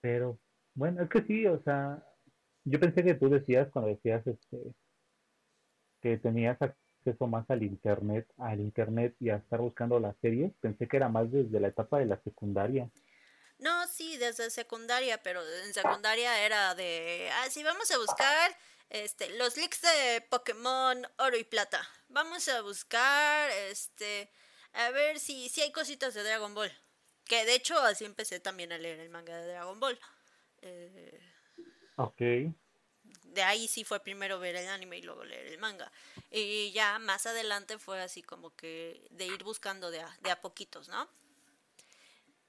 [0.00, 0.38] pero
[0.74, 2.02] bueno, es que sí, o sea,
[2.64, 4.74] yo pensé que tú decías cuando decías este
[6.00, 10.86] que tenías acceso más al internet, al internet y a estar buscando las series, pensé
[10.86, 12.88] que era más desde la etapa de la secundaria.
[13.58, 18.56] No, sí, desde secundaria, pero en secundaria era de, ah, sí, vamos a buscar
[18.90, 21.80] este los leaks de Pokémon Oro y Plata.
[22.08, 24.30] Vamos a buscar este
[24.72, 26.72] a ver si, si hay cositas de Dragon Ball.
[27.24, 29.98] Que de hecho así empecé también a leer el manga de Dragon Ball.
[30.62, 31.20] Eh,
[31.98, 32.20] Ok.
[33.24, 35.90] De ahí sí fue primero ver el anime y luego leer el manga.
[36.30, 40.40] Y ya más adelante fue así como que de ir buscando de a, de a
[40.40, 41.08] poquitos, ¿no?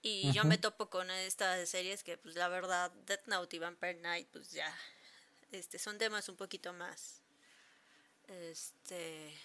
[0.02, 3.98] Y yo me topo con estas series que, pues la verdad, Death Note y Vampire
[3.98, 4.74] Knight, pues ya,
[5.52, 7.22] este, son temas un poquito más,
[8.28, 9.38] este,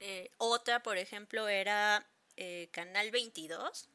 [0.00, 3.88] eh, otra, por ejemplo, era eh, Canal 22,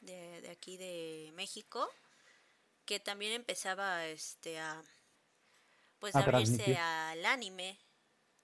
[0.00, 1.88] de, de, aquí de México,
[2.84, 4.82] que también empezaba, este, a,
[5.98, 7.78] pues, a abrirse al anime.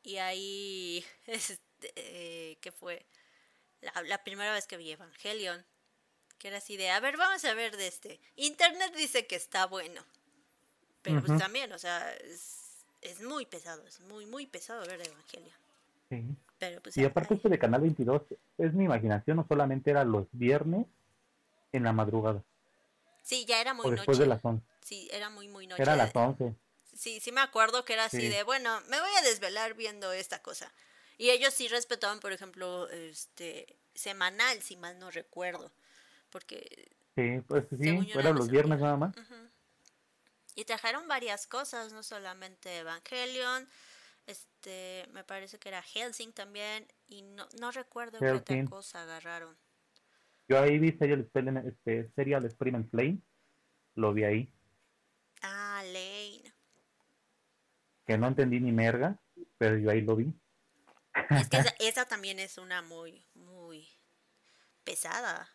[0.03, 1.61] Y ahí, este,
[1.97, 3.07] eh, ¿qué fue?
[3.81, 5.65] la, primera vez que vi Evangelion,
[6.39, 8.21] que era así de, a ver, vamos a ver de este.
[8.37, 10.05] Internet dice que está bueno,
[11.03, 15.70] pero pues también, o sea, es, es, muy pesado, es muy, muy pesado ver Evangelion.
[16.11, 16.27] Sí.
[16.83, 18.23] Pues, y aparte este de Canal 22,
[18.59, 20.87] es mi imaginación, no solamente era los viernes
[21.73, 22.43] en la madrugada.
[23.23, 24.63] Sí, ya era muy o después de las 11.
[24.83, 25.83] Sí, era muy, muy noche.
[25.83, 26.55] Era las 11.
[26.95, 30.43] Sí, sí me acuerdo que era así de, bueno, me voy a desvelar viendo esta
[30.43, 30.71] cosa.
[31.17, 35.71] Y ellos sí respetaban, por ejemplo, este semanal, si mal no recuerdo.
[36.31, 36.91] Porque.
[37.15, 39.15] Sí, pues sí, eran los viernes nada más.
[40.55, 43.69] Y trajeron varias cosas, no solamente Evangelion,
[44.31, 49.57] este, me parece que era Helsing también, y no, no recuerdo qué otra cosa agarraron.
[50.49, 51.29] Yo ahí vi Serial,
[51.67, 53.21] este, Serial Experiment Lane,
[53.95, 54.53] lo vi ahí.
[55.43, 56.53] Ah, Lane.
[58.07, 59.19] Que no entendí ni merga,
[59.59, 60.33] pero yo ahí lo vi.
[61.31, 63.89] Es que esa, también es una muy, muy
[64.85, 65.49] pesada.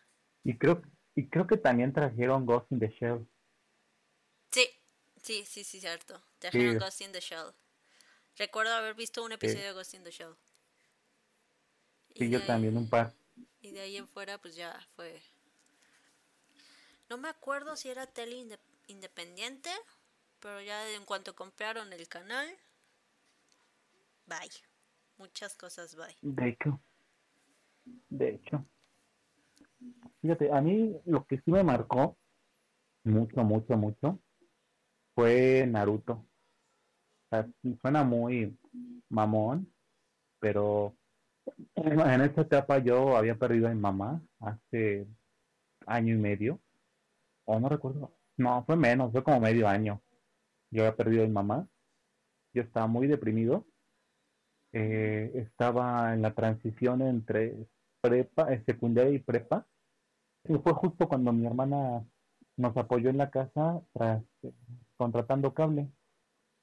[0.44, 0.82] Y creo,
[1.14, 3.26] y creo que también trajeron Ghost in the Shell.
[4.50, 4.66] Sí,
[5.22, 6.22] sí, sí, sí, cierto.
[6.38, 7.52] Trajeron Ghost in the Shell.
[8.36, 10.34] Recuerdo haber visto un episodio de Ghost in the Shell.
[12.14, 13.12] Y yo también, un par.
[13.60, 15.20] Y de ahí en fuera, pues ya fue.
[17.08, 18.46] No me acuerdo si era tele
[18.88, 19.70] independiente,
[20.40, 22.48] pero ya en cuanto compraron el canal,
[24.26, 24.50] bye
[25.18, 26.16] muchas cosas bye.
[26.22, 26.80] De hecho,
[28.08, 28.64] de hecho.
[30.20, 32.16] Fíjate, a mí lo que sí me marcó
[33.04, 34.20] mucho, mucho, mucho
[35.14, 36.26] fue Naruto.
[37.80, 38.56] Suena muy
[39.08, 39.72] mamón,
[40.40, 40.94] pero
[41.74, 45.06] en esta etapa yo había perdido a mi mamá hace
[45.86, 46.60] año y medio,
[47.44, 50.02] o no recuerdo, no, fue menos, fue como medio año.
[50.70, 51.68] Yo había perdido a mi mamá,
[52.52, 53.64] yo estaba muy deprimido
[54.78, 57.66] eh, estaba en la transición entre
[58.02, 59.66] prepa, eh, secundaria y prepa.
[60.44, 62.04] Y fue justo cuando mi hermana
[62.58, 64.52] nos apoyó en la casa tras, eh,
[64.98, 65.88] contratando cable.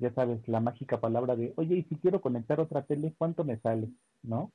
[0.03, 3.57] Ya sabes, la mágica palabra de, oye, y si quiero conectar otra tele, ¿cuánto me
[3.61, 3.89] sale?
[4.21, 4.51] ¿No?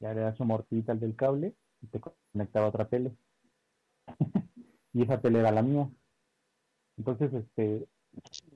[0.00, 3.16] Ya le das su mortita al del cable y te conectaba otra tele.
[4.92, 5.88] y esa tele era la mía.
[6.96, 7.86] Entonces, este,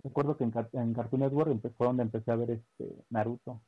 [0.03, 3.63] recuerdo que en, en Cartoon Network empezó donde empecé a ver este Naruto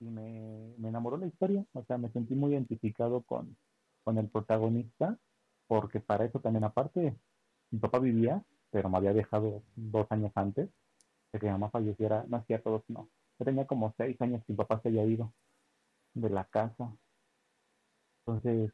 [0.00, 3.56] y me, enamoró la historia, o sea, me sentí muy identificado con,
[4.02, 5.20] con el protagonista,
[5.68, 7.16] porque para eso también aparte,
[7.70, 10.68] mi papá vivía, pero me había dejado dos años antes
[11.38, 13.08] que mi mamá falleciera, no hacía todos, no.
[13.38, 15.32] Yo tenía como seis años que mi papá se había ido
[16.14, 16.96] de la casa.
[18.20, 18.72] Entonces,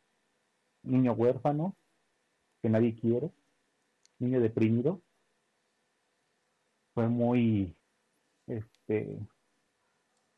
[0.82, 1.76] niño huérfano,
[2.62, 3.30] que nadie quiere,
[4.18, 5.00] niño deprimido,
[6.94, 7.74] fue muy,
[8.46, 9.18] este,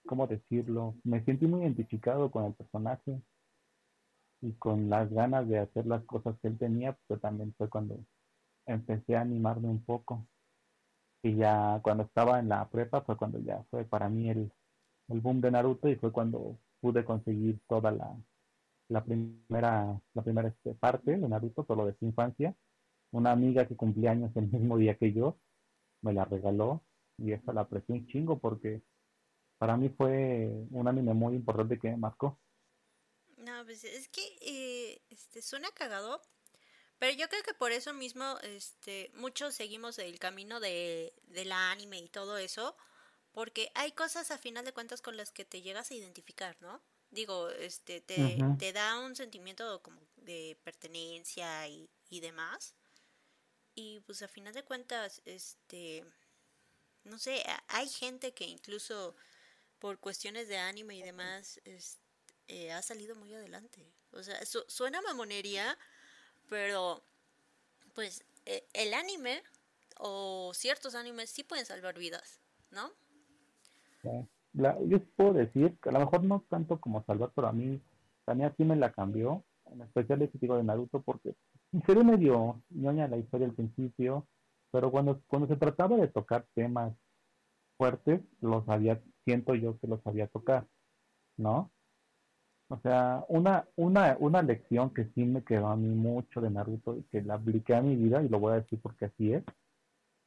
[0.06, 0.94] ¿cómo decirlo?
[1.04, 3.20] Me sentí muy identificado con el personaje
[4.40, 7.98] y con las ganas de hacer las cosas que él tenía, pero también fue cuando
[8.66, 10.26] empecé a animarme un poco.
[11.24, 14.52] Y ya cuando estaba en la prepa fue cuando ya fue para mí el,
[15.08, 18.14] el boom de Naruto y fue cuando pude conseguir toda la,
[18.88, 22.54] la primera, la primera este, parte de Naruto, todo de su infancia.
[23.10, 25.38] Una amiga que cumplía años el mismo día que yo
[26.02, 26.82] me la regaló
[27.16, 28.82] y eso la aprecié un chingo porque
[29.56, 32.38] para mí fue un anime muy importante que me marcó.
[33.38, 36.20] No, pues es que eh, este, suena cagado,
[37.04, 41.70] pero yo creo que por eso mismo este, muchos seguimos el camino de, de la
[41.70, 42.74] anime y todo eso,
[43.32, 46.80] porque hay cosas a final de cuentas con las que te llegas a identificar, ¿no?
[47.10, 52.74] Digo, este, te, te da un sentimiento como de pertenencia y, y demás.
[53.74, 56.06] Y pues a final de cuentas, este,
[57.02, 59.14] no sé, hay gente que incluso
[59.78, 61.60] por cuestiones de anime y demás,
[62.48, 63.92] eh, ha salido muy adelante.
[64.12, 65.78] O sea, suena mamonería,
[66.48, 67.02] pero
[67.94, 69.42] pues e, el anime
[69.98, 72.40] o ciertos animes sí pueden salvar vidas,
[72.70, 72.90] ¿no?
[74.52, 77.80] yo puedo decir que a lo mejor no tanto como salvar, pero a mí,
[78.24, 81.34] también así me la cambió, en especial ese tipo de Naruto, porque
[81.86, 84.26] se ve medio ñoña la historia al principio,
[84.70, 86.94] pero cuando, cuando se trataba de tocar temas
[87.76, 90.66] fuertes, los había, siento yo que los sabía tocar,
[91.36, 91.70] ¿no?
[92.68, 96.96] O sea, una, una, una lección que sí me quedó a mí mucho de Naruto
[96.96, 99.44] y que la apliqué a mi vida, y lo voy a decir porque así es,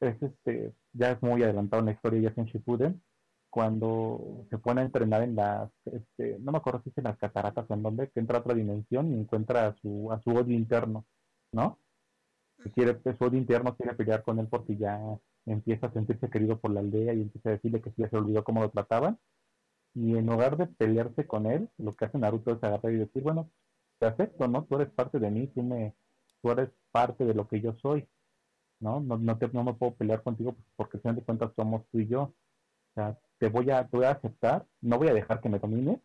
[0.00, 3.02] es este, ya es muy adelantado en la historia, ya es en Shippuden,
[3.50, 7.18] cuando se pone a entrenar en las, este, no me acuerdo si es en las
[7.18, 10.30] cataratas o en donde, que entra a otra dimensión y encuentra a su, a su
[10.30, 11.04] odio interno,
[11.52, 11.78] ¿no?
[12.62, 15.00] Que quiere, su odio interno quiere pelear con él porque ya
[15.46, 18.16] empieza a sentirse querido por la aldea y empieza a decirle que sí ya se
[18.16, 19.18] olvidó cómo lo trataban.
[20.00, 23.20] Y en lugar de pelearse con él, lo que hace Naruto es agarrar y decir,
[23.20, 23.50] bueno,
[23.98, 24.64] te acepto, ¿no?
[24.64, 25.92] Tú eres parte de mí, tú, me,
[26.40, 28.06] tú eres parte de lo que yo soy,
[28.78, 29.00] ¿no?
[29.00, 31.98] No, no, te, no me puedo pelear contigo porque, si no de cuentas, somos tú
[31.98, 32.22] y yo.
[32.22, 32.34] O
[32.94, 35.98] sea, te voy, a, te voy a aceptar, no voy a dejar que me domines,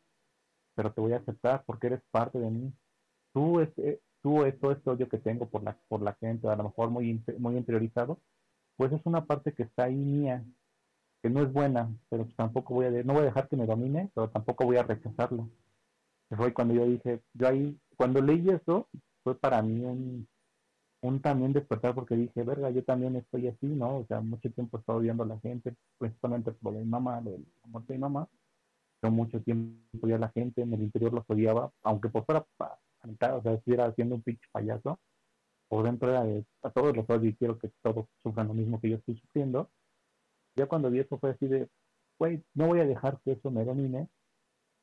[0.73, 2.73] pero te voy a aceptar porque eres parte de mí.
[3.31, 6.63] Tú, este, tú todo este odio que tengo por la, por la gente, a lo
[6.63, 8.19] mejor muy, muy interiorizado,
[8.75, 10.43] pues es una parte que está ahí mía,
[11.23, 13.65] que no es buena, pero pues tampoco voy a, no voy a dejar que me
[13.65, 15.49] domine, pero tampoco voy a rechazarlo.
[16.35, 18.89] Fue cuando yo dije, yo ahí, cuando leí eso,
[19.23, 20.27] fue para mí un,
[21.01, 23.99] un también despertar porque dije, verga, yo también estoy así, ¿no?
[23.99, 27.31] O sea, mucho tiempo he estado odiando a la gente, principalmente por mi mamá, la
[27.67, 28.27] muerte de mi mamá.
[29.01, 32.45] Yo mucho tiempo odiaba a la gente, en el interior los odiaba, aunque por fuera,
[32.59, 34.99] o sea, estuviera haciendo un pinche payaso,
[35.69, 38.81] por dentro era de, a todos los odio y quiero que todos sufran lo mismo
[38.81, 39.69] que yo estoy sufriendo
[40.55, 41.69] ya cuando vi eso fue así de,
[42.19, 44.09] güey, no voy a dejar que eso me domine,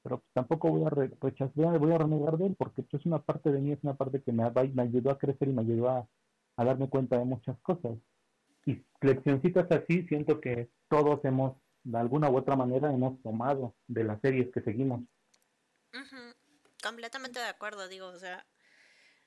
[0.02, 3.22] pero pues tampoco voy a rechazar, voy a renegar de él, porque pues, es una
[3.22, 5.90] parte de mí, es una parte que me, me ayudó a crecer y me ayudó
[5.90, 6.08] a,
[6.62, 7.92] darme cuenta de muchas cosas.
[8.66, 14.04] Y leccioncitas así siento que todos hemos, de alguna u otra manera, hemos tomado de
[14.04, 15.00] las series que seguimos.
[16.82, 18.46] Completamente de acuerdo, digo, o sea,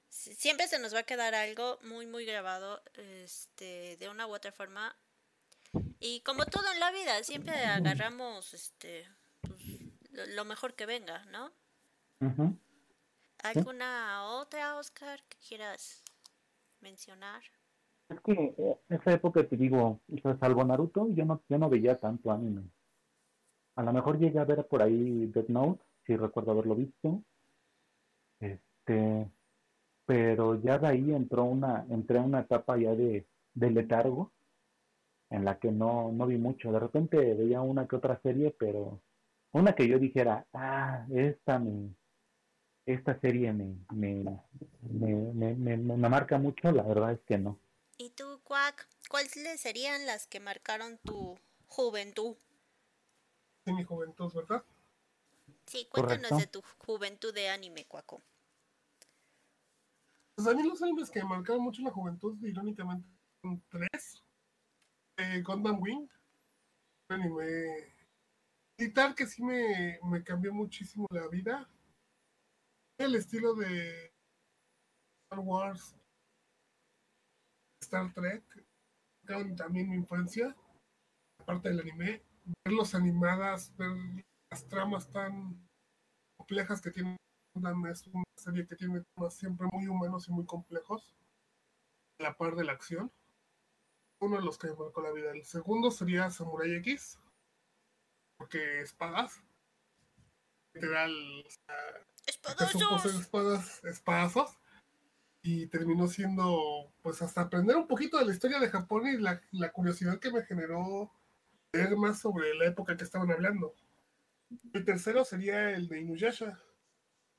[0.10, 4.52] siempre se nos va a quedar algo muy, muy grabado, este, de una u otra
[4.52, 4.96] forma,
[6.04, 9.06] y como todo en la vida, siempre agarramos este
[9.40, 11.50] pues, lo mejor que venga, ¿no?
[13.42, 16.04] ¿Alguna otra, Oscar, que quieras
[16.82, 17.42] mencionar?
[18.10, 20.02] Es que eh, esa época te digo,
[20.42, 22.64] salvo Naruto, yo no, yo no veía tanto anime.
[23.76, 27.24] A lo mejor llegué a ver por ahí Death Note, si recuerdo haberlo visto.
[28.42, 29.30] Este,
[30.06, 34.34] pero ya de ahí entró una, entré a una etapa ya de, de letargo
[35.34, 36.72] en la que no, no vi mucho.
[36.72, 39.02] De repente veía una que otra serie, pero
[39.52, 41.90] una que yo dijera, ah, esta me,
[42.86, 44.24] esta serie me, me,
[44.82, 47.58] me, me, me, marca mucho, la verdad es que no.
[47.98, 48.88] ¿Y tú, Quack?
[49.10, 52.38] ¿Cuáles serían las que marcaron tu juventud?
[53.66, 54.64] De mi juventud, ¿verdad?
[55.66, 58.22] Sí, cuéntanos de tu juventud de anime, Cuaco.
[60.36, 63.08] Pues a mí los animes que marcaron mucho la juventud, irónicamente,
[63.42, 64.24] son tres
[65.18, 66.08] eh, Gundam Wing,
[67.10, 67.94] un anime
[68.94, 71.70] tal que sí me, me cambió muchísimo la vida.
[72.98, 74.14] El estilo de
[75.26, 75.96] Star Wars,
[77.82, 78.44] Star Trek,
[79.56, 80.56] también mi infancia,
[81.40, 82.22] aparte del anime,
[82.66, 83.92] verlos animadas, ver
[84.52, 85.68] las tramas tan
[86.38, 87.18] complejas que tiene
[87.92, 91.16] es una serie que tiene temas siempre muy humanos y muy complejos,
[92.20, 93.12] a la par de la acción
[94.24, 95.32] uno de los que me marcó la vida.
[95.32, 97.20] El segundo sería Samurai X,
[98.38, 99.42] porque espadas.
[100.74, 101.12] Literal,
[102.26, 103.06] Espadazos.
[103.06, 104.58] espadas, espadazos.
[105.42, 109.72] Y terminó siendo, pues, hasta aprender un poquito de la historia de Japón y la,
[109.72, 111.12] curiosidad que me generó
[111.74, 113.76] leer más sobre la época que estaban hablando.
[114.72, 116.60] El tercero sería el de Inuyasha.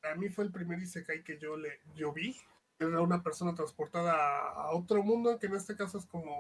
[0.02, 2.36] Para mí fue el primer Isekai que yo, le, yo vi.
[2.78, 6.36] Era una persona transportada a otro mundo, que en este caso es como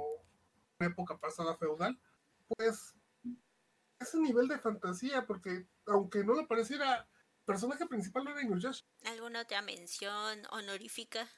[0.84, 1.98] época pasada feudal,
[2.48, 2.94] pues
[3.98, 8.84] ese nivel de fantasía, porque aunque no lo pareciera, el personaje principal no era Inuyasha.
[9.04, 11.28] ¿Alguna otra mención honorífica?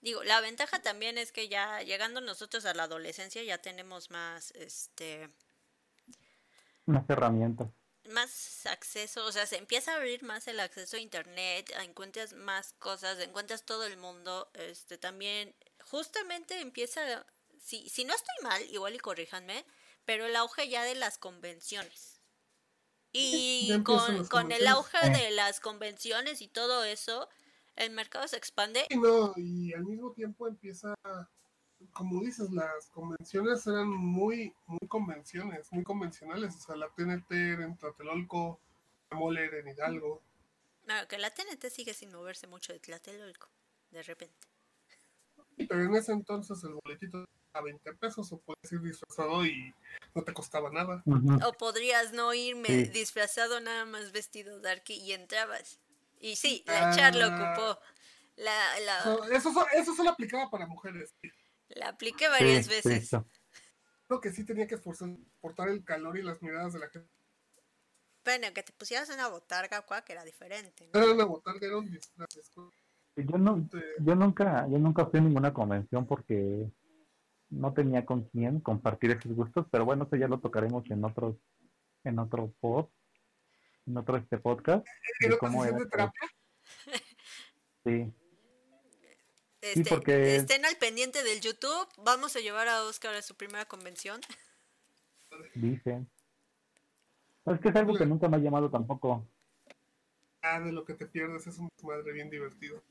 [0.00, 4.50] Digo, la ventaja también es que ya llegando nosotros a la adolescencia ya tenemos más,
[4.52, 5.30] este...
[6.84, 7.68] Más herramientas.
[8.10, 12.74] Más acceso, o sea, se empieza a abrir más el acceso a internet, encuentras más
[12.74, 15.56] cosas, encuentras todo el mundo, este también
[15.86, 17.24] justamente empieza
[17.64, 19.64] si, si no estoy mal, igual y corríjanme,
[20.04, 22.20] pero el auge ya de las convenciones.
[23.10, 27.26] Y con, con el auge de las convenciones y todo eso,
[27.76, 28.86] el mercado se expande.
[28.90, 30.94] Y, no, y al mismo tiempo empieza,
[31.92, 36.54] como dices, las convenciones eran muy, muy convenciones, muy convencionales.
[36.56, 38.60] O sea, la TNT en Tlatelolco,
[39.10, 40.22] la Moler en Hidalgo.
[40.84, 43.48] Claro, que la TNT sigue sin moverse mucho de Tlatelolco.
[43.90, 44.48] de repente.
[45.56, 49.72] Pero en ese entonces el boletito a 20 pesos o puedes ir disfrazado y
[50.14, 51.02] no te costaba nada.
[51.46, 55.80] O podrías no irme disfrazado nada más vestido darky y entrabas.
[56.20, 57.54] Y sí, la char lo ah.
[57.54, 57.80] ocupó.
[58.36, 58.76] La,
[59.32, 61.14] Eso, eso solo aplicaba para mujeres.
[61.68, 63.10] La apliqué varias veces.
[64.06, 67.08] Creo que sí tenía que soportar el calor y las miradas de la gente.
[68.24, 70.88] Bueno, que te pusieras una botarga, cuac, era diferente.
[70.92, 71.00] ¿no?
[71.00, 72.28] Era una botarga, era un disfraz.
[73.16, 73.68] Yo, no,
[74.00, 76.68] yo, nunca, yo nunca fui a ninguna convención porque
[77.50, 81.36] no tenía con quién compartir esos gustos, pero bueno, eso ya lo tocaremos en otros,
[82.04, 82.86] en otro pod,
[83.86, 84.86] en otro este podcast.
[85.20, 86.30] ¿En cómo de terapia?
[87.84, 88.12] Sí.
[89.60, 90.36] Este, porque...
[90.36, 91.88] Estén al pendiente del YouTube.
[91.98, 94.20] Vamos a llevar a Oscar a su primera convención.
[95.54, 96.10] Dicen.
[97.46, 99.26] Es que es algo que nunca me ha llamado tampoco.
[100.42, 102.82] Ah, de lo que te pierdes es un madre bien divertido.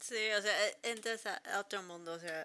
[0.00, 0.52] Sí, o sea,
[0.82, 2.44] entras a, otro mundo, o sea,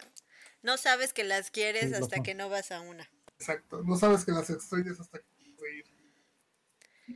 [0.62, 3.09] no sabes que las quieres hasta que no vas a una.
[3.38, 5.86] Exacto, no sabes que las extrañas hasta que vas a ir.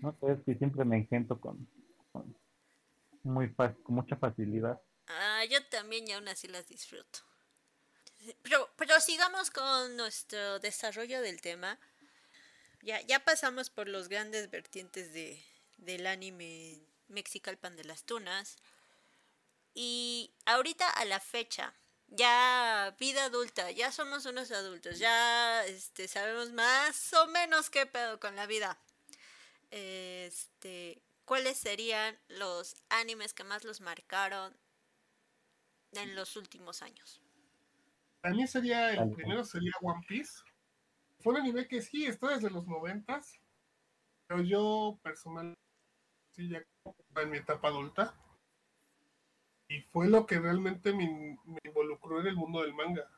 [0.02, 1.68] No sé, es que siempre me engento con,
[2.12, 2.36] con
[3.24, 4.82] muy con mucha facilidad.
[5.08, 7.20] Ah, yo también y aún así las disfruto.
[8.42, 11.80] Pero, pero sigamos con nuestro desarrollo del tema.
[12.82, 15.44] Ya, ya pasamos por los grandes vertientes de,
[15.78, 18.58] del anime Mexical Pan de las Tunas.
[19.74, 21.74] Y ahorita a la fecha,
[22.08, 28.20] ya vida adulta, ya somos unos adultos, ya este, sabemos más o menos qué pedo
[28.20, 28.78] con la vida.
[29.72, 34.56] Este, ¿cuáles serían los animes que más los marcaron
[35.92, 37.22] en los últimos años?
[38.24, 40.34] A mí sería, el primero sería One Piece.
[41.20, 43.40] Fue un anime que sí, está desde los noventas,
[44.28, 45.62] pero yo personalmente
[46.32, 46.64] sí ya
[47.22, 48.16] en mi etapa adulta
[49.68, 53.10] y fue lo que realmente me, involucró en el mundo del manga.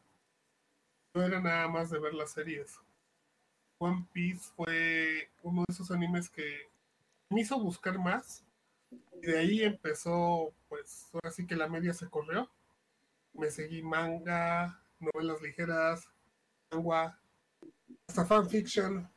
[1.14, 2.80] No era nada más de ver las series.
[3.80, 6.70] One Piece fue uno de esos animes que
[7.30, 8.44] me hizo buscar más.
[9.22, 12.50] Y de ahí empezó, pues, ahora sí que la media se corrió.
[13.34, 16.10] Me seguí manga, novelas ligeras,
[16.72, 17.20] agua,
[18.08, 19.10] hasta fanfiction.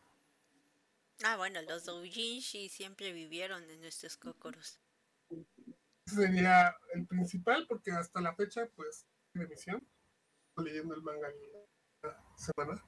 [1.23, 4.81] Ah, bueno, los doujinshi siempre vivieron en nuestros cocoros
[6.17, 9.87] sería el principal, porque hasta la fecha, pues, en emisión.
[10.57, 11.29] Leyendo el manga
[12.03, 12.85] la semana.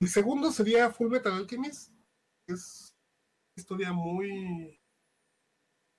[0.00, 1.92] El segundo sería Full Metal Alchemist.
[2.46, 2.94] Es
[3.56, 4.80] una historia muy.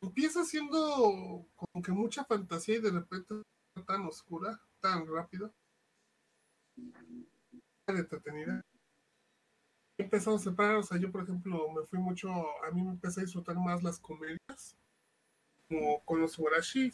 [0.02, 3.36] Empieza siendo como que mucha fantasía y de repente
[3.88, 5.54] tan oscura, tan rápido.
[7.86, 8.62] Tan entretenida.
[9.98, 12.30] Empezamos a separar, o sea, yo por ejemplo me fui mucho,
[12.64, 14.76] a mí me empecé a disfrutar más las comedias
[15.68, 16.92] como con los Warashi.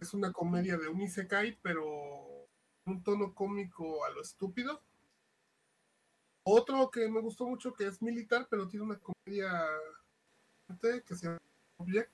[0.00, 2.46] Es una comedia de un Isekai, pero
[2.84, 4.82] un tono cómico a lo estúpido.
[6.44, 9.66] Otro que me gustó mucho que es militar, pero tiene una comedia
[11.06, 11.38] que se llama
[11.78, 12.10] Object.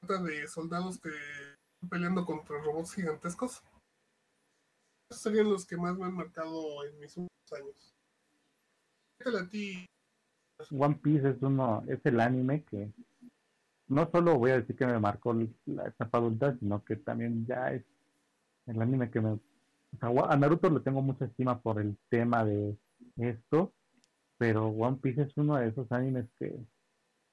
[0.00, 3.62] Trata de soldados que están peleando contra robots gigantescos.
[5.08, 7.94] Esos serían los que más me han marcado en mis últimos años.
[9.38, 9.86] a ti,
[10.70, 12.90] One Piece es uno, es el anime que
[13.88, 15.34] no solo voy a decir que me marcó
[15.66, 17.84] la etapa adulta, sino que también ya es
[18.66, 19.38] el anime que me
[20.00, 22.76] a Naruto le tengo mucha estima por el tema de
[23.16, 23.72] esto,
[24.38, 26.58] pero One Piece es uno de esos animes que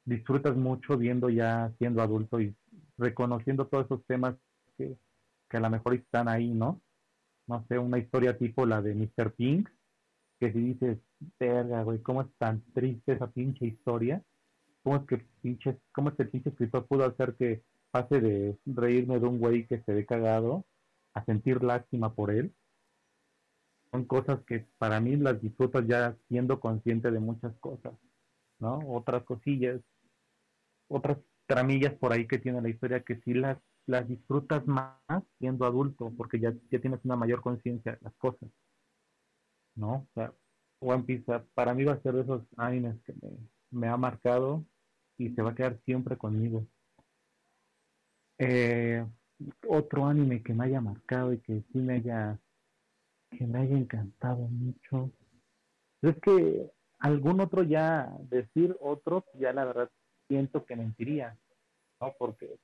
[0.05, 2.55] disfrutas mucho viendo ya siendo adulto y
[2.97, 4.35] reconociendo todos esos temas
[4.77, 4.95] que,
[5.49, 6.81] que a lo mejor están ahí, ¿no?
[7.47, 9.33] No sé, una historia tipo la de Mr.
[9.33, 9.69] Pink,
[10.41, 10.97] que dices,
[11.39, 14.23] verga, güey, ¿cómo es tan triste esa pinche historia?
[14.81, 17.61] ¿Cómo es que pinche, cómo es que el pinche escritor pudo hacer que
[17.91, 20.65] pase de reírme de un güey que se ve cagado
[21.13, 22.51] a sentir lástima por él?
[23.91, 27.93] Son cosas que para mí las disfrutas ya siendo consciente de muchas cosas,
[28.57, 28.79] ¿no?
[28.87, 29.79] Otras cosillas,
[30.87, 34.97] otras tramillas por ahí que tiene la historia que sí las, las disfrutas más
[35.37, 38.49] siendo adulto, porque ya, ya tienes una mayor conciencia de las cosas.
[39.75, 39.93] ¿No?
[39.93, 40.33] O sea,
[40.79, 43.13] One Piece para mí va a ser de esos animes que
[43.69, 44.65] me, ha marcado
[45.17, 46.65] y se va a quedar siempre conmigo.
[48.39, 49.05] Eh,
[49.67, 52.39] otro anime que me haya marcado y que sí me haya
[53.29, 55.11] que me haya encantado mucho.
[56.01, 56.69] Es que
[56.99, 59.89] algún otro ya, decir otro, ya la verdad
[60.27, 61.37] siento que mentiría,
[61.99, 62.13] ¿no?
[62.17, 62.57] Porque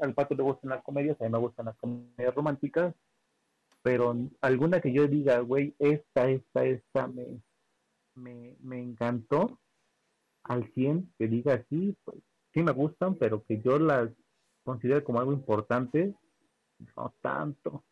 [0.00, 2.94] al pato le gustan las comedias, a mí me gustan las comedias románticas,
[3.82, 7.40] pero alguna que yo diga, güey, esta, esta, esta me,
[8.14, 9.58] me, me encantó
[10.44, 12.18] al 100, que diga así, pues
[12.52, 14.10] sí me gustan, pero que yo las
[14.64, 16.14] considero como algo importante,
[16.96, 17.84] no tanto.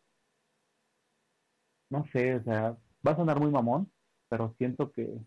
[1.89, 3.91] No sé, o sea, va a sonar muy mamón,
[4.29, 5.17] pero siento que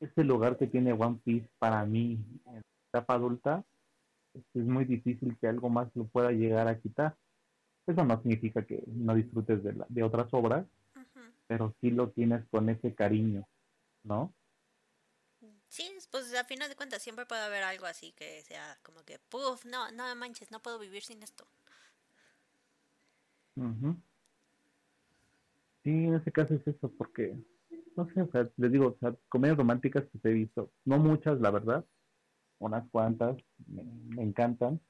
[0.00, 3.64] este lugar que tiene One Piece para mí en etapa adulta
[4.34, 7.16] es muy difícil que algo más lo pueda llegar a quitar.
[7.86, 10.66] Eso no significa que no disfrutes de, la, de otras obras,
[11.46, 13.46] pero sí lo tienes con ese cariño,
[14.04, 14.32] ¿no?
[15.68, 19.18] Sí, pues a final de cuentas siempre puede haber algo así que sea como que,
[19.18, 21.46] puff, no, no manches, no puedo vivir sin esto.
[25.82, 27.36] Sí, en ese caso es eso, porque,
[27.96, 31.40] no sé, o sea, les digo, o sea, comedias románticas que he visto, no muchas,
[31.40, 31.84] la verdad,
[32.58, 34.80] unas cuantas, me, encantan,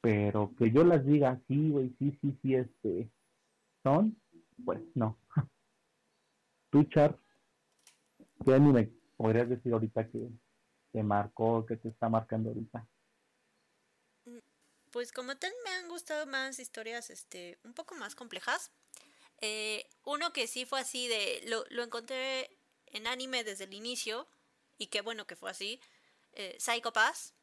[0.00, 3.10] pero que yo las diga, sí, güey, sí, sí, sí, este,
[3.82, 4.16] son,
[4.64, 5.18] pues no.
[6.70, 7.18] Tú, Char,
[8.44, 10.30] ¿qué anime podrías decir ahorita que
[10.92, 12.86] te marcó, que te está marcando ahorita?
[14.90, 18.72] Pues como tal me han gustado más historias este un poco más complejas.
[19.40, 22.50] Eh, uno que sí fue así de lo, lo encontré
[22.86, 24.26] en anime desde el inicio
[24.78, 25.80] y qué bueno que fue así.
[26.32, 27.34] Eh, Psycho Pass.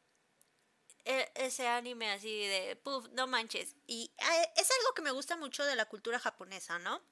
[1.04, 3.74] E, ese anime así de, puff, no manches.
[3.86, 7.02] Y eh, es algo que me gusta mucho de la cultura japonesa, ¿no?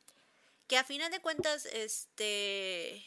[0.66, 3.07] Que a final de cuentas, este,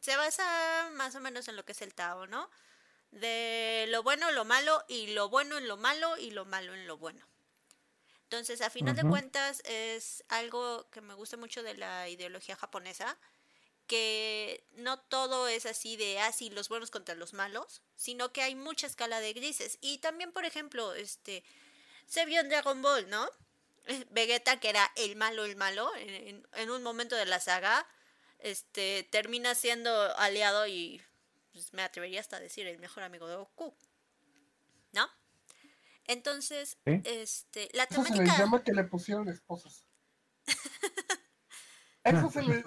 [0.00, 2.50] se basa más o menos en lo que es el Tao, ¿no?
[3.10, 6.86] De lo bueno, lo malo, y lo bueno en lo malo, y lo malo en
[6.86, 7.26] lo bueno.
[8.24, 13.16] Entonces, a final de cuentas, es algo que me gusta mucho de la ideología japonesa,
[13.86, 18.42] que no todo es así de así ah, los buenos contra los malos, sino que
[18.42, 19.78] hay mucha escala de grises.
[19.80, 21.44] Y también, por ejemplo, este
[22.06, 23.28] se vio en Dragon Ball, ¿no?
[24.10, 27.86] Vegeta, que era el malo, el malo, en, un momento de la saga,
[28.38, 31.02] este termina siendo aliado y
[31.52, 33.74] pues, me atrevería hasta a decir el mejor amigo de Goku.
[34.92, 35.08] ¿No?
[36.04, 38.14] Entonces, este, la temática...
[38.14, 39.86] Eso se le llama que le pusieron esposas.
[42.04, 42.64] Eso se le...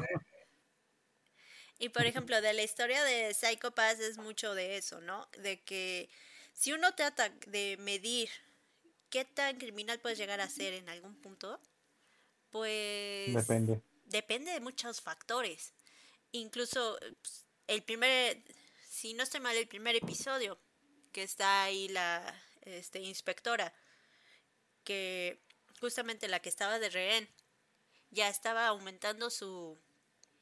[1.80, 5.30] Y por ejemplo, de la historia de Psycho Pass es mucho de eso, ¿no?
[5.38, 6.10] De que
[6.54, 8.30] si uno trata de medir
[9.10, 11.60] qué tan criminal puedes llegar a ser en algún punto,
[12.52, 13.82] pues depende.
[14.06, 15.72] Depende de muchos factores.
[16.32, 18.44] Incluso pues, el primer,
[18.90, 20.60] si no estoy mal, el primer episodio
[21.12, 23.74] que está ahí la este, inspectora,
[24.84, 25.40] que
[25.80, 27.30] justamente la que estaba de rehén,
[28.12, 29.80] ya estaba aumentando su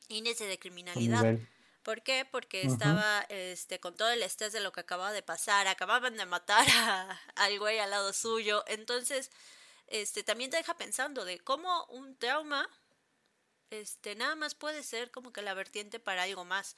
[0.08, 1.38] índice de criminalidad.
[1.84, 2.28] ¿Por qué?
[2.30, 6.26] Porque estaba este, con todo el estrés de lo que acababa de pasar, acababan de
[6.26, 9.32] matar a, al güey al lado suyo, entonces
[9.88, 12.70] este, también te deja pensando de cómo un trauma
[13.70, 16.76] este, nada más puede ser como que la vertiente para algo más.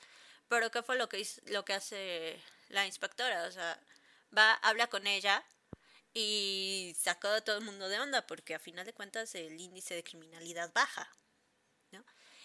[0.48, 3.46] Pero ¿qué fue lo que, hizo, lo que hace la inspectora?
[3.48, 3.80] O sea,
[4.36, 5.44] va, habla con ella
[6.14, 9.94] y sacó a todo el mundo de onda porque a final de cuentas el índice
[9.96, 11.12] de criminalidad baja.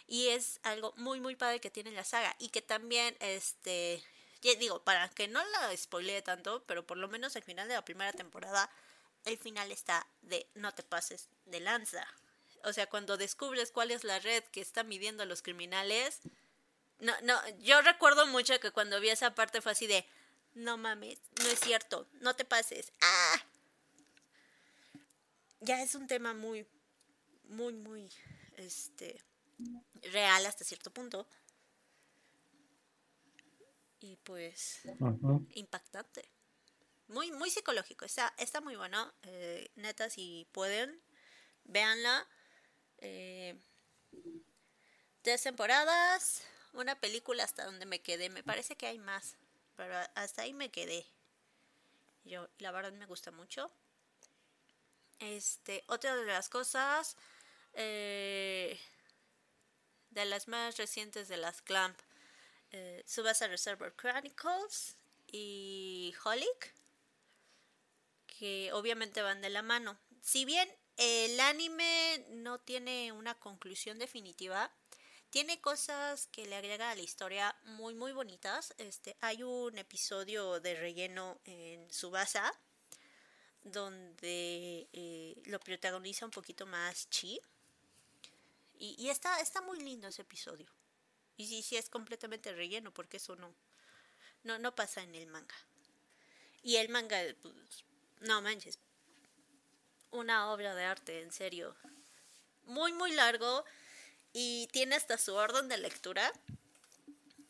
[0.07, 2.35] Y es algo muy, muy padre que tiene la saga.
[2.39, 4.03] Y que también, este,
[4.59, 7.85] digo, para que no la spoilee tanto, pero por lo menos al final de la
[7.85, 8.71] primera temporada,
[9.25, 12.07] el final está de no te pases de lanza.
[12.65, 16.21] O sea, cuando descubres cuál es la red que está midiendo a los criminales.
[17.01, 20.07] No, no, yo recuerdo mucho que cuando vi esa parte fue así de,
[20.55, 22.93] no mames, no es cierto, no te pases.
[23.01, 23.45] ¡Ah!
[25.61, 26.67] Ya es un tema muy,
[27.45, 28.11] muy, muy,
[28.57, 29.21] este,
[30.13, 31.27] real hasta cierto punto.
[34.01, 34.83] Y pues
[35.51, 36.29] impactante.
[37.09, 38.05] Muy, muy psicológico.
[38.05, 39.13] Está, está muy bueno.
[39.23, 41.01] Eh, neta, si pueden,
[41.65, 42.27] véanla.
[42.99, 43.59] Eh,
[45.23, 46.43] tres temporadas,
[46.75, 48.31] una película hasta donde me quedé.
[48.31, 49.37] Me parece que hay más,
[49.77, 51.07] pero hasta ahí me quedé.
[52.25, 53.71] Yo, la verdad me gusta mucho.
[55.19, 57.17] Este, otra de las cosas,
[57.75, 58.79] eh,
[60.15, 61.99] de las más recientes de las Clamp,
[62.71, 64.97] eh, Subasa Reservoir Chronicles
[65.27, 66.75] y Holic,
[68.27, 69.99] que obviamente van de la mano.
[70.23, 74.73] Si bien el anime no tiene una conclusión definitiva,
[75.31, 78.73] tiene cosas que le agrega a la historia muy muy bonitas.
[78.79, 82.53] Este, hay un episodio de relleno en Subasa
[83.65, 87.41] donde eh, lo protagoniza un poquito más Chi
[88.93, 90.67] y, está, está muy lindo ese episodio.
[91.37, 93.55] Y sí, sí es completamente relleno, porque eso no,
[94.43, 95.55] no, no pasa en el manga.
[96.63, 97.55] Y el manga, pues,
[98.21, 98.79] no manches,
[100.11, 101.75] una obra de arte, en serio.
[102.65, 103.65] Muy, muy largo.
[104.33, 106.33] Y tiene hasta su orden de lectura.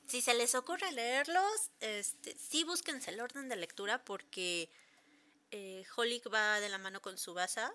[0.06, 4.70] si se les ocurre leerlos, este, sí búsquense el orden de lectura porque
[5.50, 5.84] eh,
[6.32, 7.72] va de la mano con su basa.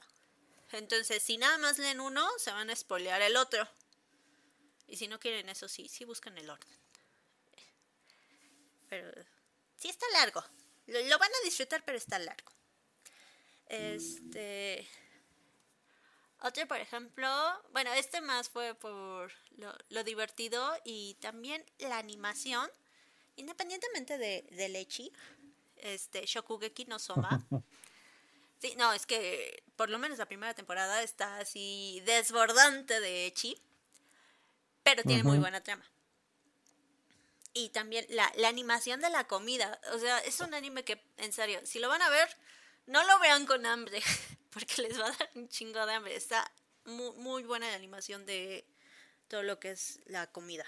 [0.72, 3.68] Entonces, si nada más leen uno, se van a espolear el otro.
[4.88, 6.78] Y si no quieren eso, sí, sí buscan el orden.
[8.90, 9.12] Pero
[9.78, 10.44] sí está largo.
[10.88, 12.52] Lo, van a disfrutar, pero está largo.
[13.68, 14.88] Este.
[16.42, 17.30] Otro, por ejemplo,
[17.72, 22.72] bueno, este más fue por lo, lo divertido y también la animación,
[23.36, 25.12] independientemente de, de Lechi,
[25.76, 27.46] este, Shokugeki no Soma.
[28.60, 33.58] Sí, no, es que por lo menos la primera temporada está así desbordante de Echi,
[34.84, 35.86] pero tiene muy buena trama.
[37.54, 41.34] Y también la, la animación de la comida, o sea, es un anime que, en
[41.34, 42.30] serio, si lo van a ver,
[42.86, 44.02] no lo vean con hambre,
[44.52, 46.16] porque les va a dar un chingo de hambre.
[46.16, 46.52] Está
[46.86, 48.68] muy, muy buena la animación de
[49.28, 50.66] todo lo que es la comida,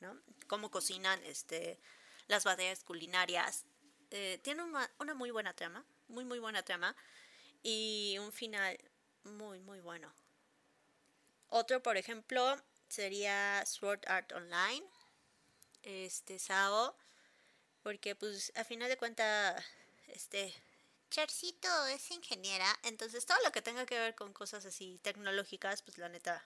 [0.00, 0.20] ¿no?
[0.48, 1.80] Cómo cocinan, este,
[2.26, 3.64] las batallas culinarias.
[4.10, 6.94] Eh, tiene una, una muy buena trama, muy, muy buena trama,
[7.62, 8.78] y un final
[9.24, 10.12] muy, muy bueno.
[11.48, 12.56] Otro, por ejemplo,
[12.88, 14.84] sería Sword Art Online,
[15.82, 16.96] este, Sao,
[17.82, 19.62] porque pues a final de cuentas,
[20.08, 20.54] este,
[21.10, 25.98] Chercito es ingeniera, entonces todo lo que tenga que ver con cosas así tecnológicas, pues
[25.98, 26.42] la neta,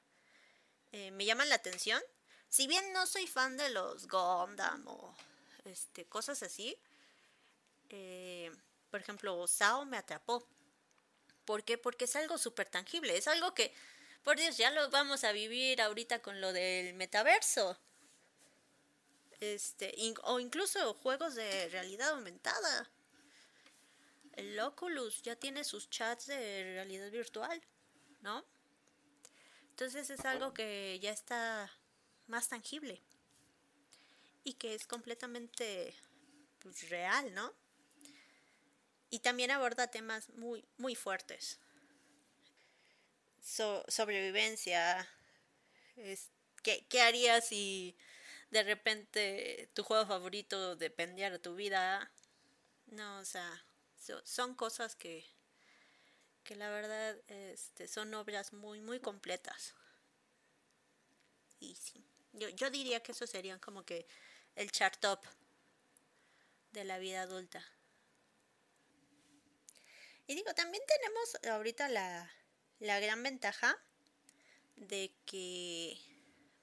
[0.92, 2.02] eh, me llaman la atención.
[2.48, 5.14] Si bien no soy fan de los Gundam o
[5.64, 6.76] este, cosas así,
[7.90, 8.50] eh,
[8.90, 10.46] por ejemplo, Sao me atrapó.
[11.46, 11.78] ¿Por qué?
[11.78, 13.72] Porque es algo súper tangible, es algo que,
[14.24, 17.78] por Dios, ya lo vamos a vivir ahorita con lo del metaverso.
[19.40, 19.94] Este,
[20.24, 22.90] o incluso juegos de realidad aumentada.
[24.32, 27.62] El Oculus ya tiene sus chats de realidad virtual,
[28.20, 28.44] ¿no?
[29.70, 31.70] Entonces es algo que ya está
[32.26, 33.00] más tangible
[34.42, 35.94] y que es completamente
[36.60, 37.52] pues, real, ¿no?
[39.16, 41.58] Y también aborda temas muy, muy fuertes.
[43.40, 45.06] So- sobrevivencia.
[45.96, 46.30] Es,
[46.62, 47.96] ¿qué, ¿Qué harías si
[48.50, 52.10] de repente tu juego favorito dependiera de tu vida?
[52.88, 53.64] No, o sea,
[53.98, 55.26] so- son cosas que,
[56.44, 59.74] que la verdad este, son obras muy, muy completas.
[61.60, 62.02] Y sí,
[62.32, 64.06] yo, yo diría que eso serían como que
[64.54, 65.20] el chart top
[66.72, 67.64] de la vida adulta.
[70.26, 72.30] Y digo, también tenemos ahorita la,
[72.80, 73.78] la gran ventaja
[74.76, 75.98] de que,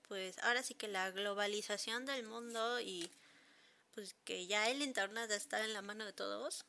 [0.07, 3.09] pues ahora sí que la globalización del mundo y
[3.95, 6.66] pues que ya el internet está en la mano de todos,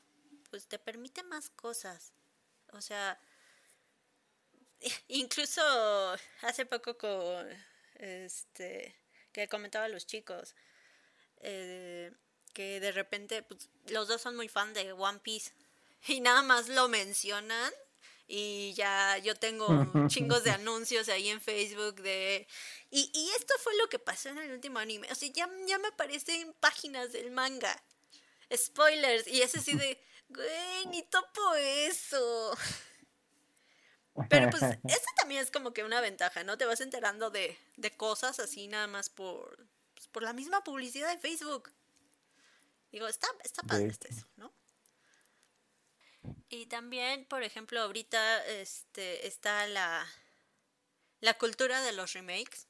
[0.50, 2.12] pues te permite más cosas.
[2.72, 3.18] O sea,
[5.08, 5.62] incluso
[6.42, 7.48] hace poco con
[7.96, 8.94] este
[9.32, 10.54] que comentaba a los chicos
[11.40, 12.12] eh,
[12.52, 15.52] que de repente pues, los dos son muy fan de One Piece
[16.06, 17.72] y nada más lo mencionan
[18.26, 19.68] y ya yo tengo
[20.08, 22.46] chingos de anuncios ahí en Facebook de...
[22.90, 25.10] Y, y esto fue lo que pasó en el último anime.
[25.10, 27.82] O sea, ya, ya me aparecen páginas del manga.
[28.54, 29.26] Spoilers.
[29.26, 30.00] Y es así de...
[30.28, 32.56] Güey, ni topo eso.
[34.30, 36.56] Pero pues esta también es como que una ventaja, ¿no?
[36.56, 41.10] Te vas enterando de, de cosas así nada más por, pues, por la misma publicidad
[41.10, 41.72] de Facebook.
[42.90, 44.53] Digo, está, está padre este eso, ¿no?
[46.48, 50.06] Y también, por ejemplo, ahorita este, está la,
[51.20, 52.66] la cultura de los remakes.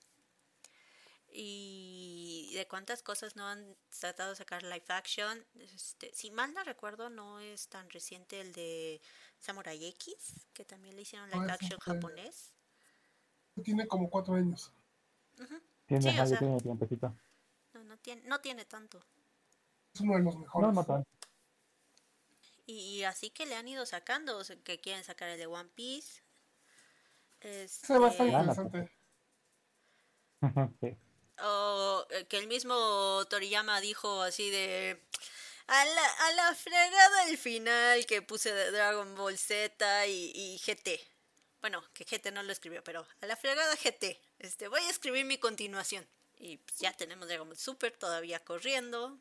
[1.36, 5.44] Y de cuántas cosas no han tratado de sacar live action.
[5.58, 9.00] Este, si mal no recuerdo, no es tan reciente el de
[9.40, 10.14] Samurai X,
[10.52, 12.52] que también le hicieron live Ah, action sí, fue- japonés.
[13.64, 14.70] Tiene como cuatro años.
[15.86, 17.12] Tiene, Sí, o sea- tiene tiempecito.
[17.72, 19.04] No, no tiene, no tiene tanto.
[19.92, 20.68] Es uno de los mejores.
[20.68, 21.08] No, no tanto.
[22.66, 25.46] Y, y así que le han ido sacando, o sea, que quieren sacar el de
[25.46, 26.22] One Piece.
[27.40, 28.90] Ese va a estar Este, interesante.
[30.80, 30.96] sí.
[31.42, 35.00] o eh, que el mismo Toriyama dijo así de
[35.66, 40.58] a la, a la fregada el final que puse de Dragon Ball Z y, y
[40.58, 41.00] GT.
[41.60, 44.20] Bueno, que GT no lo escribió, pero a la fregada GT.
[44.38, 46.06] Este, voy a escribir mi continuación.
[46.38, 49.18] Y pues, ya tenemos Dragon Ball Super todavía corriendo.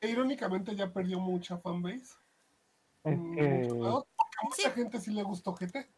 [0.00, 2.14] E irónicamente ya perdió mucha fanbase.
[3.04, 4.70] Es que porque mucha Sí.
[4.74, 5.88] gente sí le gustó GT.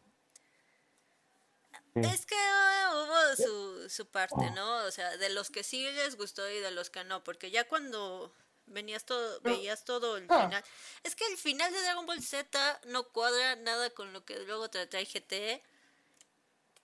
[1.93, 1.99] Sí.
[1.99, 4.85] Es que ah, hubo su, su parte, ¿no?
[4.85, 7.67] O sea, de los que sí les gustó y de los que no, porque ya
[7.67, 8.33] cuando
[8.65, 10.45] venías todo, veías todo el ah.
[10.45, 10.63] final.
[11.03, 14.69] Es que el final de Dragon Ball Z no cuadra nada con lo que luego
[14.69, 15.61] te trae GT.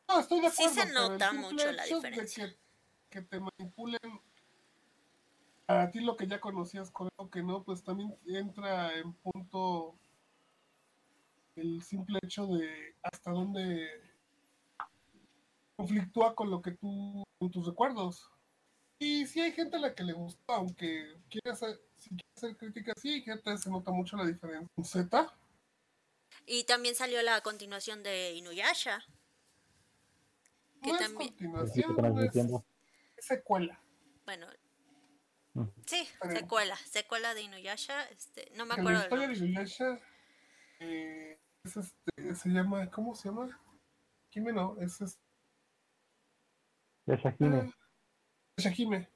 [0.09, 0.81] No, estoy de Sí acuerdo.
[0.81, 2.47] se pero el nota mucho la diferencia.
[2.47, 2.57] Que,
[3.09, 4.21] que te manipulen
[5.67, 9.99] a ti lo que ya conocías con lo que no, pues también entra en punto
[11.55, 13.89] el simple hecho de hasta dónde
[15.75, 18.29] conflictúa con lo que tú, con tus recuerdos.
[18.99, 22.57] Y si hay gente a la que le gusta, aunque quiere hacer, si quiere hacer
[22.57, 24.69] crítica, sí, gente se nota mucho la diferencia.
[24.83, 25.37] Z.
[26.45, 29.03] Y también salió la continuación de Inuyasha.
[30.81, 31.21] Que no también...
[31.21, 32.65] es continuación,
[33.17, 33.79] es secuela.
[34.25, 34.47] Bueno,
[35.85, 38.03] sí, secuela, secuela de Inuyasha.
[38.09, 38.91] Este, no me acuerdo.
[38.91, 39.99] La historia de Inuyasha
[40.79, 43.59] eh, es este, se llama, ¿cómo se llama?
[44.29, 45.21] Kime no, es este.
[47.05, 47.73] Yashahime.
[48.57, 49.09] Yashahime.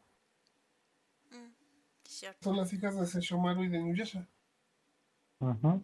[1.29, 1.53] Mm,
[2.41, 4.27] Son las hijas de Sesshomaru y de Inuyasha.
[5.39, 5.81] Ajá.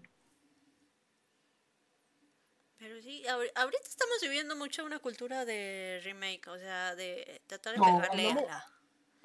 [2.77, 7.79] Pero sí, ahorita estamos viviendo mucho una cultura de remake, o sea, de tratar de
[7.81, 8.76] pegarle a la.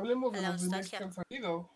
[0.03, 1.71] Hablemos de los remakes que han salido.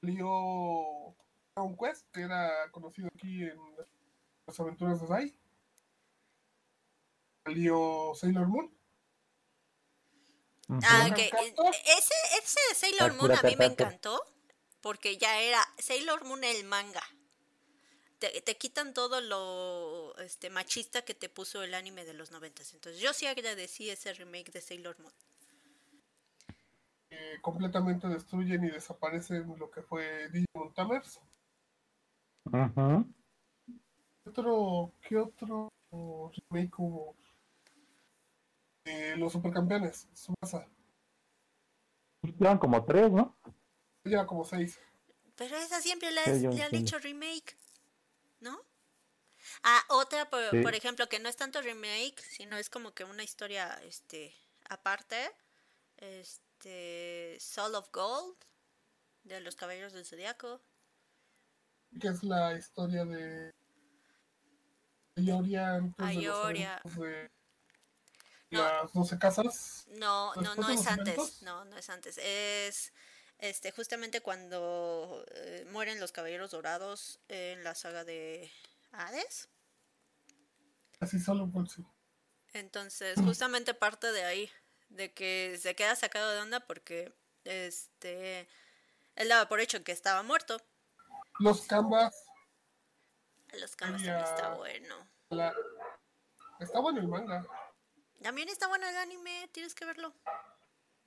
[0.00, 1.16] Salió
[1.54, 3.58] Town Quest, que era conocido aquí en
[4.46, 5.38] las aventuras de Sai.
[7.44, 8.74] Salió Sailor Moon.
[10.68, 11.18] Ah, ok.
[11.18, 14.22] Ese, ese de Sailor Moon a mí me encantó
[14.80, 17.02] porque ya era Sailor Moon el manga
[18.18, 22.72] te, quitan todo lo este, machista que te puso el anime de los noventas.
[22.74, 25.12] Entonces yo sí agradecí ese remake de Sailor Moon.
[27.10, 31.20] Eh, completamente destruyen y desaparecen lo que fue Digimon Tamers.
[32.52, 33.04] Ajá.
[33.66, 35.68] ¿Qué otro, ¿Qué otro
[36.50, 37.16] remake hubo?
[39.16, 40.66] los supercampeones, Subasa.
[42.22, 43.36] Llevan como tres, ¿no?
[44.04, 44.80] Llevan como seis.
[45.36, 47.56] Pero esa siempre le, han dicho remake.
[48.40, 48.60] ¿no?
[49.62, 53.22] Ah, otra, por, por, ejemplo, que no es tanto remake, sino es como que una
[53.22, 54.34] historia este
[54.68, 55.30] aparte.
[55.96, 56.47] Este
[57.40, 58.36] Soul of Gold
[59.24, 60.60] de los Caballeros del Zodiaco.
[62.00, 63.54] Que es la historia de
[65.16, 66.82] Ayoria Ayoria.
[66.84, 69.86] De las 12 casas.
[69.88, 71.42] No, no, no es antes.
[71.42, 72.18] No, no es antes.
[72.18, 72.92] Es
[73.38, 78.50] este, justamente cuando eh, mueren los caballeros dorados en la saga de
[78.92, 79.48] Hades.
[81.00, 81.84] Así solo por sí.
[82.52, 84.50] Entonces, justamente parte de ahí,
[84.88, 87.12] de que se queda sacado de onda porque
[87.44, 88.48] este
[89.16, 90.60] él daba por hecho que estaba muerto.
[91.38, 92.24] Los canvas.
[93.52, 95.08] Los canvas también está bueno.
[96.60, 97.46] Está bueno el manga.
[98.22, 100.12] También está bueno el anime, tienes que verlo.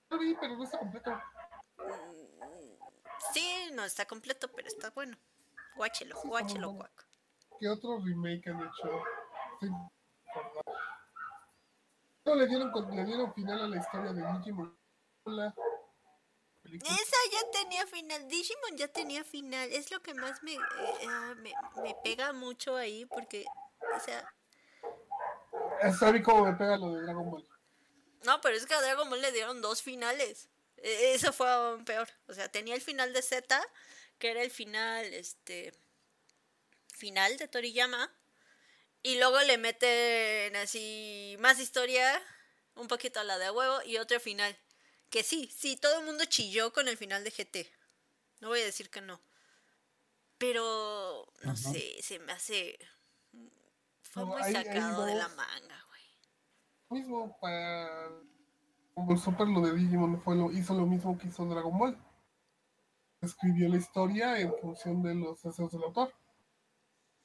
[0.09, 1.21] Lo vi, pero no está completo.
[3.33, 5.17] Sí, no está completo, pero está bueno.
[5.75, 7.07] Guáchelo, guáchelo, cuac.
[7.59, 9.03] ¿Qué otro remake han hecho?
[9.61, 9.91] No,
[12.25, 14.77] le dieron, le dieron final a la historia de Digimon.
[16.63, 20.59] Esa ya tenía final, Digimon ya tenía final, es lo que más me, eh,
[21.07, 23.45] ah, me, me, pega mucho ahí porque,
[23.95, 24.33] o sea...
[25.97, 27.47] ¿Sabes cómo me pega lo de Dragon Ball?
[28.23, 30.49] No, pero es que a Dragon Ball le dieron dos finales.
[30.77, 32.07] E-, eso fue aún peor.
[32.27, 33.59] O sea, tenía el final de Z,
[34.19, 35.73] que era el final, este,
[36.93, 38.11] final de Toriyama.
[39.03, 42.21] Y luego le meten así más historia,
[42.75, 44.57] un poquito a la de huevo, y otro final.
[45.09, 47.69] Que sí, sí, todo el mundo chilló con el final de GT.
[48.39, 49.21] No voy a decir que no.
[50.37, 52.77] Pero, no sé, se me hace...
[54.03, 57.01] Fue muy sacado de la manga, güey.
[57.01, 58.09] Mismo para
[58.93, 61.97] como Super lo de Digimon fue lo, hizo lo mismo que hizo Dragon Ball.
[63.21, 66.13] Escribió la historia en función de los deseos del autor.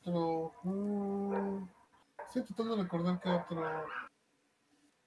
[0.05, 1.67] Pero mmm,
[2.41, 3.89] estoy tratando de recordar que otro.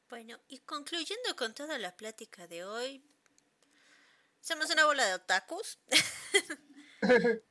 [0.10, 3.04] Bueno, y concluyendo con toda la plática de hoy,
[4.42, 5.78] somos una bola de otakus.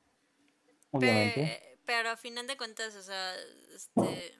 [1.87, 3.37] pero a final de cuentas, o sea,
[3.75, 4.39] este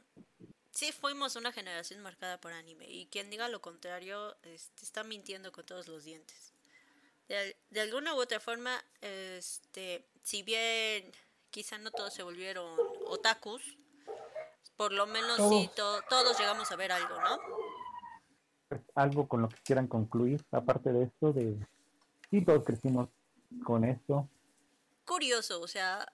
[0.79, 5.51] sí fuimos una generación marcada por anime y quien diga lo contrario este, está mintiendo
[5.51, 6.53] con todos los dientes.
[7.27, 11.13] De, alguna u otra forma, este, si bien
[11.51, 13.77] quizá no todos se volvieron otakus,
[14.79, 17.39] por lo menos sí todos llegamos a ver algo, ¿no?
[18.95, 21.59] Algo con lo que quieran concluir, aparte de esto, de
[22.31, 23.09] sí todos crecimos
[23.65, 24.29] con esto.
[25.05, 26.07] Curioso, o sea,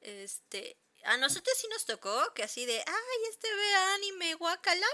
[0.00, 4.86] este, a nosotros sí nos tocó que así de, ay, este ve anime, guacala.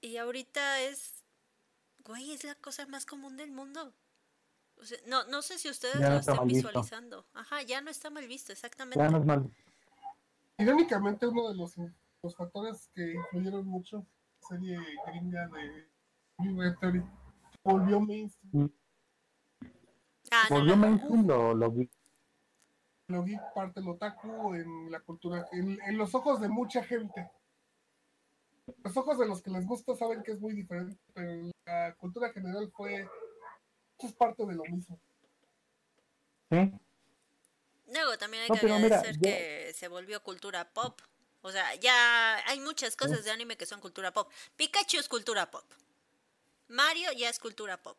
[0.00, 1.24] Y ahorita es,
[2.04, 3.92] güey, es la cosa más común del mundo.
[4.76, 7.26] O sea, no, no sé si ustedes lo están visualizando.
[7.34, 9.00] Ajá, ya no está mal visto, exactamente.
[9.00, 9.50] Ya no es mal.
[10.60, 11.74] Irónicamente, uno de los,
[12.22, 14.06] los factores que influyeron mucho
[14.42, 15.88] la serie gringa de
[16.38, 17.02] Big Theory
[17.64, 18.64] volvió mainstream.
[18.64, 18.70] Mm.
[20.30, 20.82] Ah, Volvió no.
[20.82, 21.90] mainstream lo, lo geek.
[23.08, 27.30] Lo geek parte el otaku en la cultura, en, en los ojos de mucha gente.
[28.84, 31.94] Los ojos de los que les gusta saben que es muy diferente, pero en la
[31.94, 33.08] cultura general fue
[33.98, 34.98] es parte de lo mismo.
[36.50, 36.72] Sí,
[37.92, 41.00] Luego también hay No, que pero mira, agradecer yo- que se volvió cultura pop.
[41.42, 44.30] O sea, ya hay muchas cosas de anime que son cultura pop.
[44.56, 45.64] Pikachu es cultura pop.
[46.68, 47.96] Mario ya es cultura pop.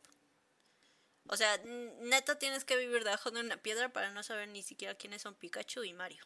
[1.28, 1.58] O sea,
[2.02, 5.34] neta tienes que vivir debajo de una piedra para no saber ni siquiera quiénes son
[5.36, 6.24] Pikachu y Mario.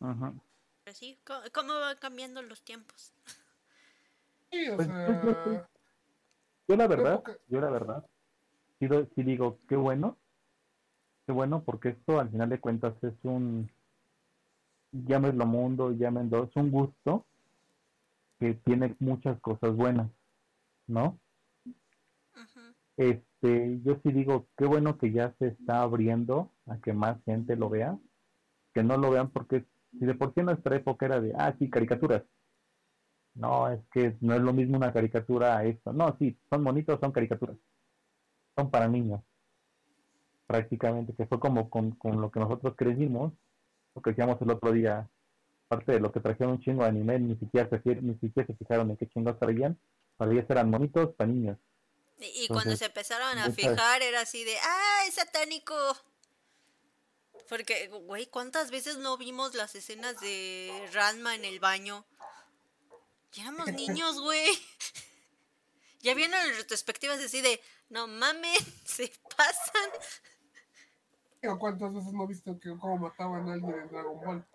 [0.00, 0.32] Ajá.
[0.84, 3.12] Pero sí, ¿cómo, cómo van cambiando los tiempos?
[4.50, 5.68] Sí, o Pues, sea,
[6.68, 8.06] yo- la verdad, yo la verdad,
[8.78, 10.16] sí digo, qué bueno,
[11.30, 13.70] bueno, porque esto al final de cuentas es un,
[14.92, 17.26] llámenlo mundo, llámenlo, es un gusto
[18.38, 20.10] que tiene muchas cosas buenas,
[20.86, 21.18] ¿no?
[22.96, 27.56] Este, yo sí digo, qué bueno que ya se está abriendo a que más gente
[27.56, 27.98] lo vea,
[28.74, 31.54] que no lo vean porque si de por sí en nuestra época era de, ah,
[31.58, 32.22] sí, caricaturas.
[33.34, 35.92] No, es que no es lo mismo una caricatura a esto.
[35.92, 37.56] No, sí, son bonitos, son caricaturas.
[38.56, 39.22] Son para niños.
[40.50, 43.32] Prácticamente, que fue como con, con lo que nosotros crecimos,
[43.94, 45.08] lo que decíamos el otro día,
[45.68, 48.56] parte de lo que trajeron un chingo de anime, ni siquiera se, ni siquiera se
[48.56, 49.78] fijaron en qué chingos traían,
[50.16, 51.56] para ellos eran bonitos para niños.
[52.18, 55.76] Y, y cuando se empezaron a fijar era así de, ¡ah, es satánico!
[57.48, 62.04] Porque, güey, ¿cuántas veces no vimos las escenas de Ranma en el baño?
[63.34, 64.48] Y éramos niños, güey.
[66.02, 69.90] Ya vieron en retrospectivas así de, no mames, se pasan.
[71.42, 74.46] Digo, ¿Cuántas veces no viste que cómo mataban a alguien en Dragon Ball?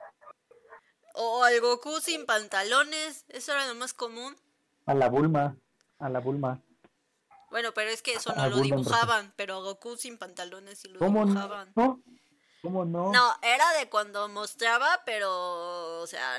[1.16, 4.36] O al Goku sin pantalones, eso era lo más común.
[4.86, 5.58] A la Bulma,
[5.98, 6.62] a la Bulma.
[7.50, 11.00] Bueno, pero es que eso no lo dibujaban, pero a Goku sin pantalones sí lo
[11.00, 11.72] ¿Cómo dibujaban.
[11.76, 12.02] no?
[12.62, 13.12] ¿Cómo no?
[13.12, 16.38] No, era de cuando mostraba, pero, o sea,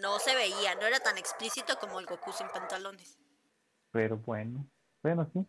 [0.00, 3.18] no se veía, no era tan explícito como el Goku sin pantalones.
[3.90, 4.66] Pero bueno,
[5.02, 5.44] bueno, sí.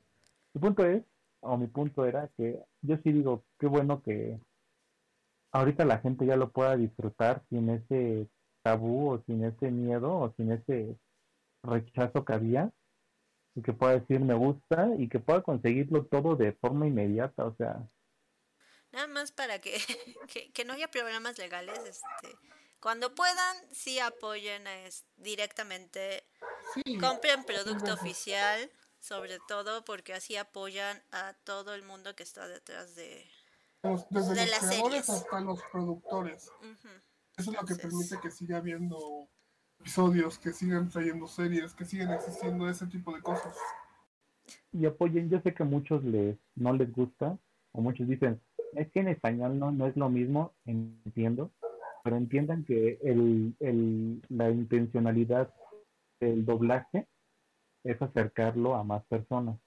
[0.54, 1.04] Mi punto es,
[1.48, 4.40] o mi punto era que yo sí digo, qué bueno que
[5.52, 8.28] ahorita la gente ya lo pueda disfrutar sin ese
[8.64, 10.98] tabú o sin ese miedo o sin ese
[11.64, 12.72] rechazo que había
[13.56, 17.56] y que pueda decir me gusta y que pueda conseguirlo todo de forma inmediata, o
[17.56, 17.88] sea,
[18.92, 19.78] Nada más para que,
[20.34, 22.38] que, que no haya problemas legales, este,
[22.80, 26.24] cuando puedan, sí apoyen es, directamente,
[26.74, 28.70] Sí, compren producto oficial,
[29.00, 33.24] sobre todo porque así apoyan a todo el mundo que está detrás de...
[33.84, 35.10] los- desde de los las creadores series.
[35.10, 36.52] hasta los productores.
[37.38, 39.28] Eso es lo que Entonces- permite que siga habiendo
[39.80, 43.56] episodios, que sigan trayendo series, que sigan existiendo ese tipo de cosas.
[44.72, 47.38] y apoyen, yo sé que a muchos les no les gusta,
[47.74, 48.42] o muchos dicen,
[48.74, 51.52] es que en español no, no es lo mismo, entiendo,
[52.04, 55.54] pero entiendan que el, el, la intencionalidad
[56.20, 57.08] del doblaje
[57.90, 59.58] es acercarlo a más personas.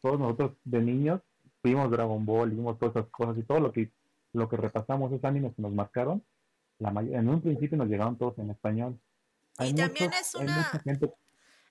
[0.00, 1.20] Todos nosotros de niños
[1.62, 3.90] vimos Dragon Ball, vimos todas esas cosas y todo lo que
[4.34, 6.22] lo que repasamos, esos animes que nos marcaron,
[6.78, 8.98] la en un principio nos llegaron todos en español.
[9.60, 11.12] Y también es una- gente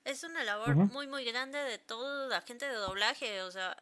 [0.03, 3.41] Es una labor muy, muy grande de toda la gente de doblaje.
[3.43, 3.76] O sea,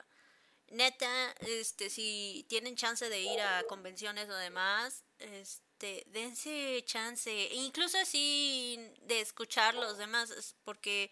[0.72, 1.08] neta,
[1.48, 7.30] este, si tienen chance de ir a convenciones o demás, este, dense chance.
[7.32, 11.12] E incluso así de escuchar los demás, porque,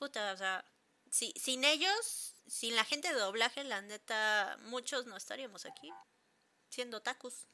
[0.00, 0.64] puta, o sea,
[1.10, 5.92] si, sin ellos, sin la gente de doblaje, la neta, muchos no estaríamos aquí
[6.70, 7.46] siendo tacos.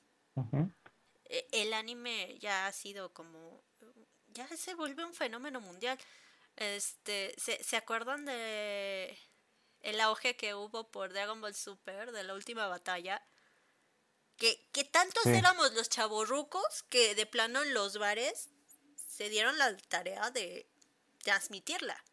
[1.25, 3.65] Eh, el anime ya ha sido como
[4.29, 5.99] ya se vuelve un fenómeno mundial
[6.57, 9.19] este se, se acuerdan de
[9.81, 13.21] el auge que hubo por Dragon Ball Super de la última batalla
[14.37, 15.31] que, que tantos Sí.
[15.31, 18.51] éramos los chavorrucos que de plano en los bares
[19.09, 20.71] se dieron la tarea de
[21.25, 22.05] transmitirla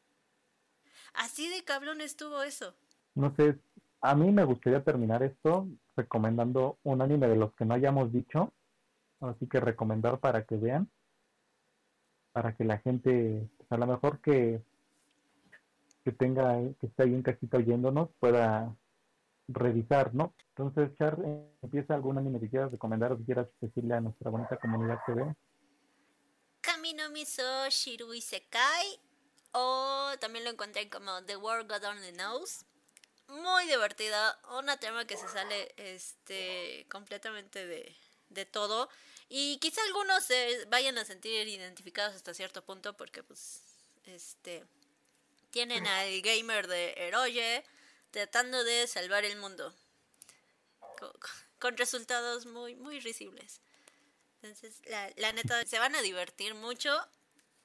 [1.13, 2.75] así de cabrón estuvo eso
[3.15, 3.59] No sé,
[4.01, 8.51] a mí me gustaría terminar esto recomendando un anime de los que no hayamos dicho,
[9.21, 10.89] así que recomendar para que vean,
[12.31, 14.61] para que la gente, pues, a lo mejor que
[16.03, 18.75] que tenga, que esté ahí en casita oyéndonos, pueda
[19.47, 20.33] revisar, ¿no?
[20.49, 21.17] Entonces, Char,
[21.61, 25.13] empieza algún anime que quieras recomendar o que quieras decirle a nuestra bonita comunidad que
[25.13, 25.35] ve.
[26.61, 28.99] Kamino Miso Shiru Isekai
[29.53, 32.65] o también lo encontré como The World God Only Knows.
[33.27, 37.95] Muy divertida, una tema que se sale este completamente de,
[38.29, 38.89] de todo
[39.29, 43.61] y quizá algunos se vayan a sentir identificados hasta cierto punto porque pues
[44.05, 44.65] este
[45.51, 47.63] tienen al gamer de Eroye
[48.11, 49.73] tratando de salvar el mundo.
[51.59, 53.61] con, resultados muy, muy risibles.
[54.41, 56.91] Entonces, la, la neta, se van a divertir mucho,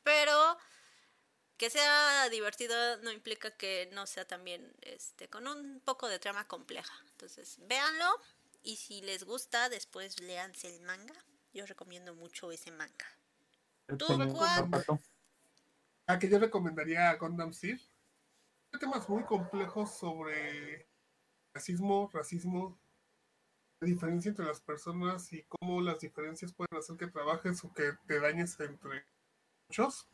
[0.05, 0.57] pero
[1.59, 6.46] que sea divertido no implica que no sea también este, con un poco de trama
[6.46, 6.94] compleja.
[7.11, 8.06] Entonces, véanlo
[8.62, 11.14] y si les gusta, después leanse el manga.
[11.52, 13.06] Yo recomiendo mucho ese manga.
[13.98, 14.68] ¿Tú, A
[16.06, 17.80] ah, que yo recomendaría Gundam Seed.
[18.72, 20.86] Hay temas muy complejos sobre
[21.54, 22.78] racismo, racismo,
[23.80, 27.92] la diferencia entre las personas y cómo las diferencias pueden hacer que trabajes o que
[28.06, 29.04] te dañes entre
[29.68, 30.06] muchos.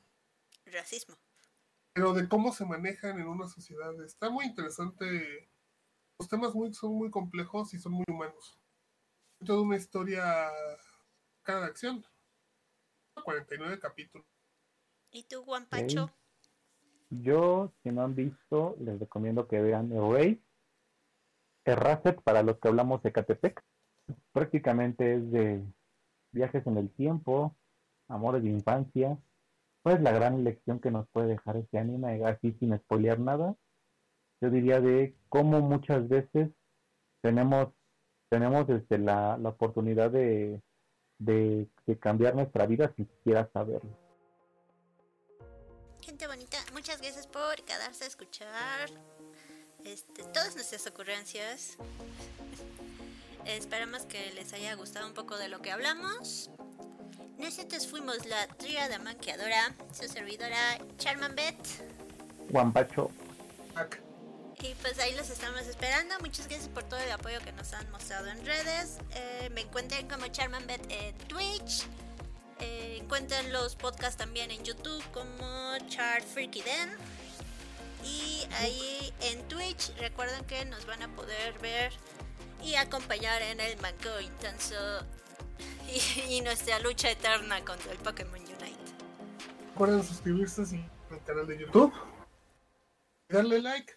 [0.66, 1.18] Racismo.
[1.94, 3.92] Pero de cómo se manejan en una sociedad.
[4.04, 5.48] Está muy interesante.
[6.18, 8.58] Los temas muy, son muy complejos y son muy humanos.
[9.44, 10.50] Toda una historia
[11.42, 12.04] cada acción.
[13.22, 14.26] 49 capítulos.
[15.12, 16.10] ¿Y tú, Juan Pacho?
[17.10, 20.42] Yo, si no han visto, les recomiendo que vean Erase.
[21.64, 23.64] Erracet, para los que hablamos de Catepec.
[24.32, 25.64] Prácticamente es de
[26.32, 27.56] viajes en el tiempo,
[28.08, 29.16] amores de infancia.
[29.84, 33.54] Pues la gran lección que nos puede dejar este anime, así sin spoilear nada.
[34.40, 36.50] Yo diría de cómo muchas veces
[37.22, 37.68] tenemos
[38.28, 40.60] tenemos desde la, la oportunidad de
[41.18, 41.68] de,
[42.00, 43.96] cambiar nuestra vida sin siquiera saberlo.
[46.00, 48.90] Gente bonita, muchas gracias por quedarse a escuchar
[49.84, 51.78] este, todas nuestras ocurrencias.
[53.46, 56.50] Esperamos que les haya gustado un poco de lo que hablamos.
[57.38, 61.56] Nosotros fuimos la tríada manqueadora, su servidora Charman Bet,
[62.72, 63.10] Pacho
[64.64, 66.18] y pues ahí los estamos esperando.
[66.20, 68.96] Muchas gracias por todo el apoyo que nos han mostrado en redes.
[69.10, 71.84] Eh, me encuentren como CharmanBet en Twitch.
[72.60, 76.90] Eh, encuentren los podcasts también en YouTube como Char Freaky Den.
[78.04, 81.92] Y ahí en Twitch recuerden que nos van a poder ver
[82.62, 84.76] y acompañar en el manco intenso
[86.30, 88.78] y, nuestra lucha eterna contra el Pokémon Unite.
[89.70, 90.62] Recuerden suscribirse
[91.10, 91.92] al canal de YouTube.
[93.28, 93.92] Darle like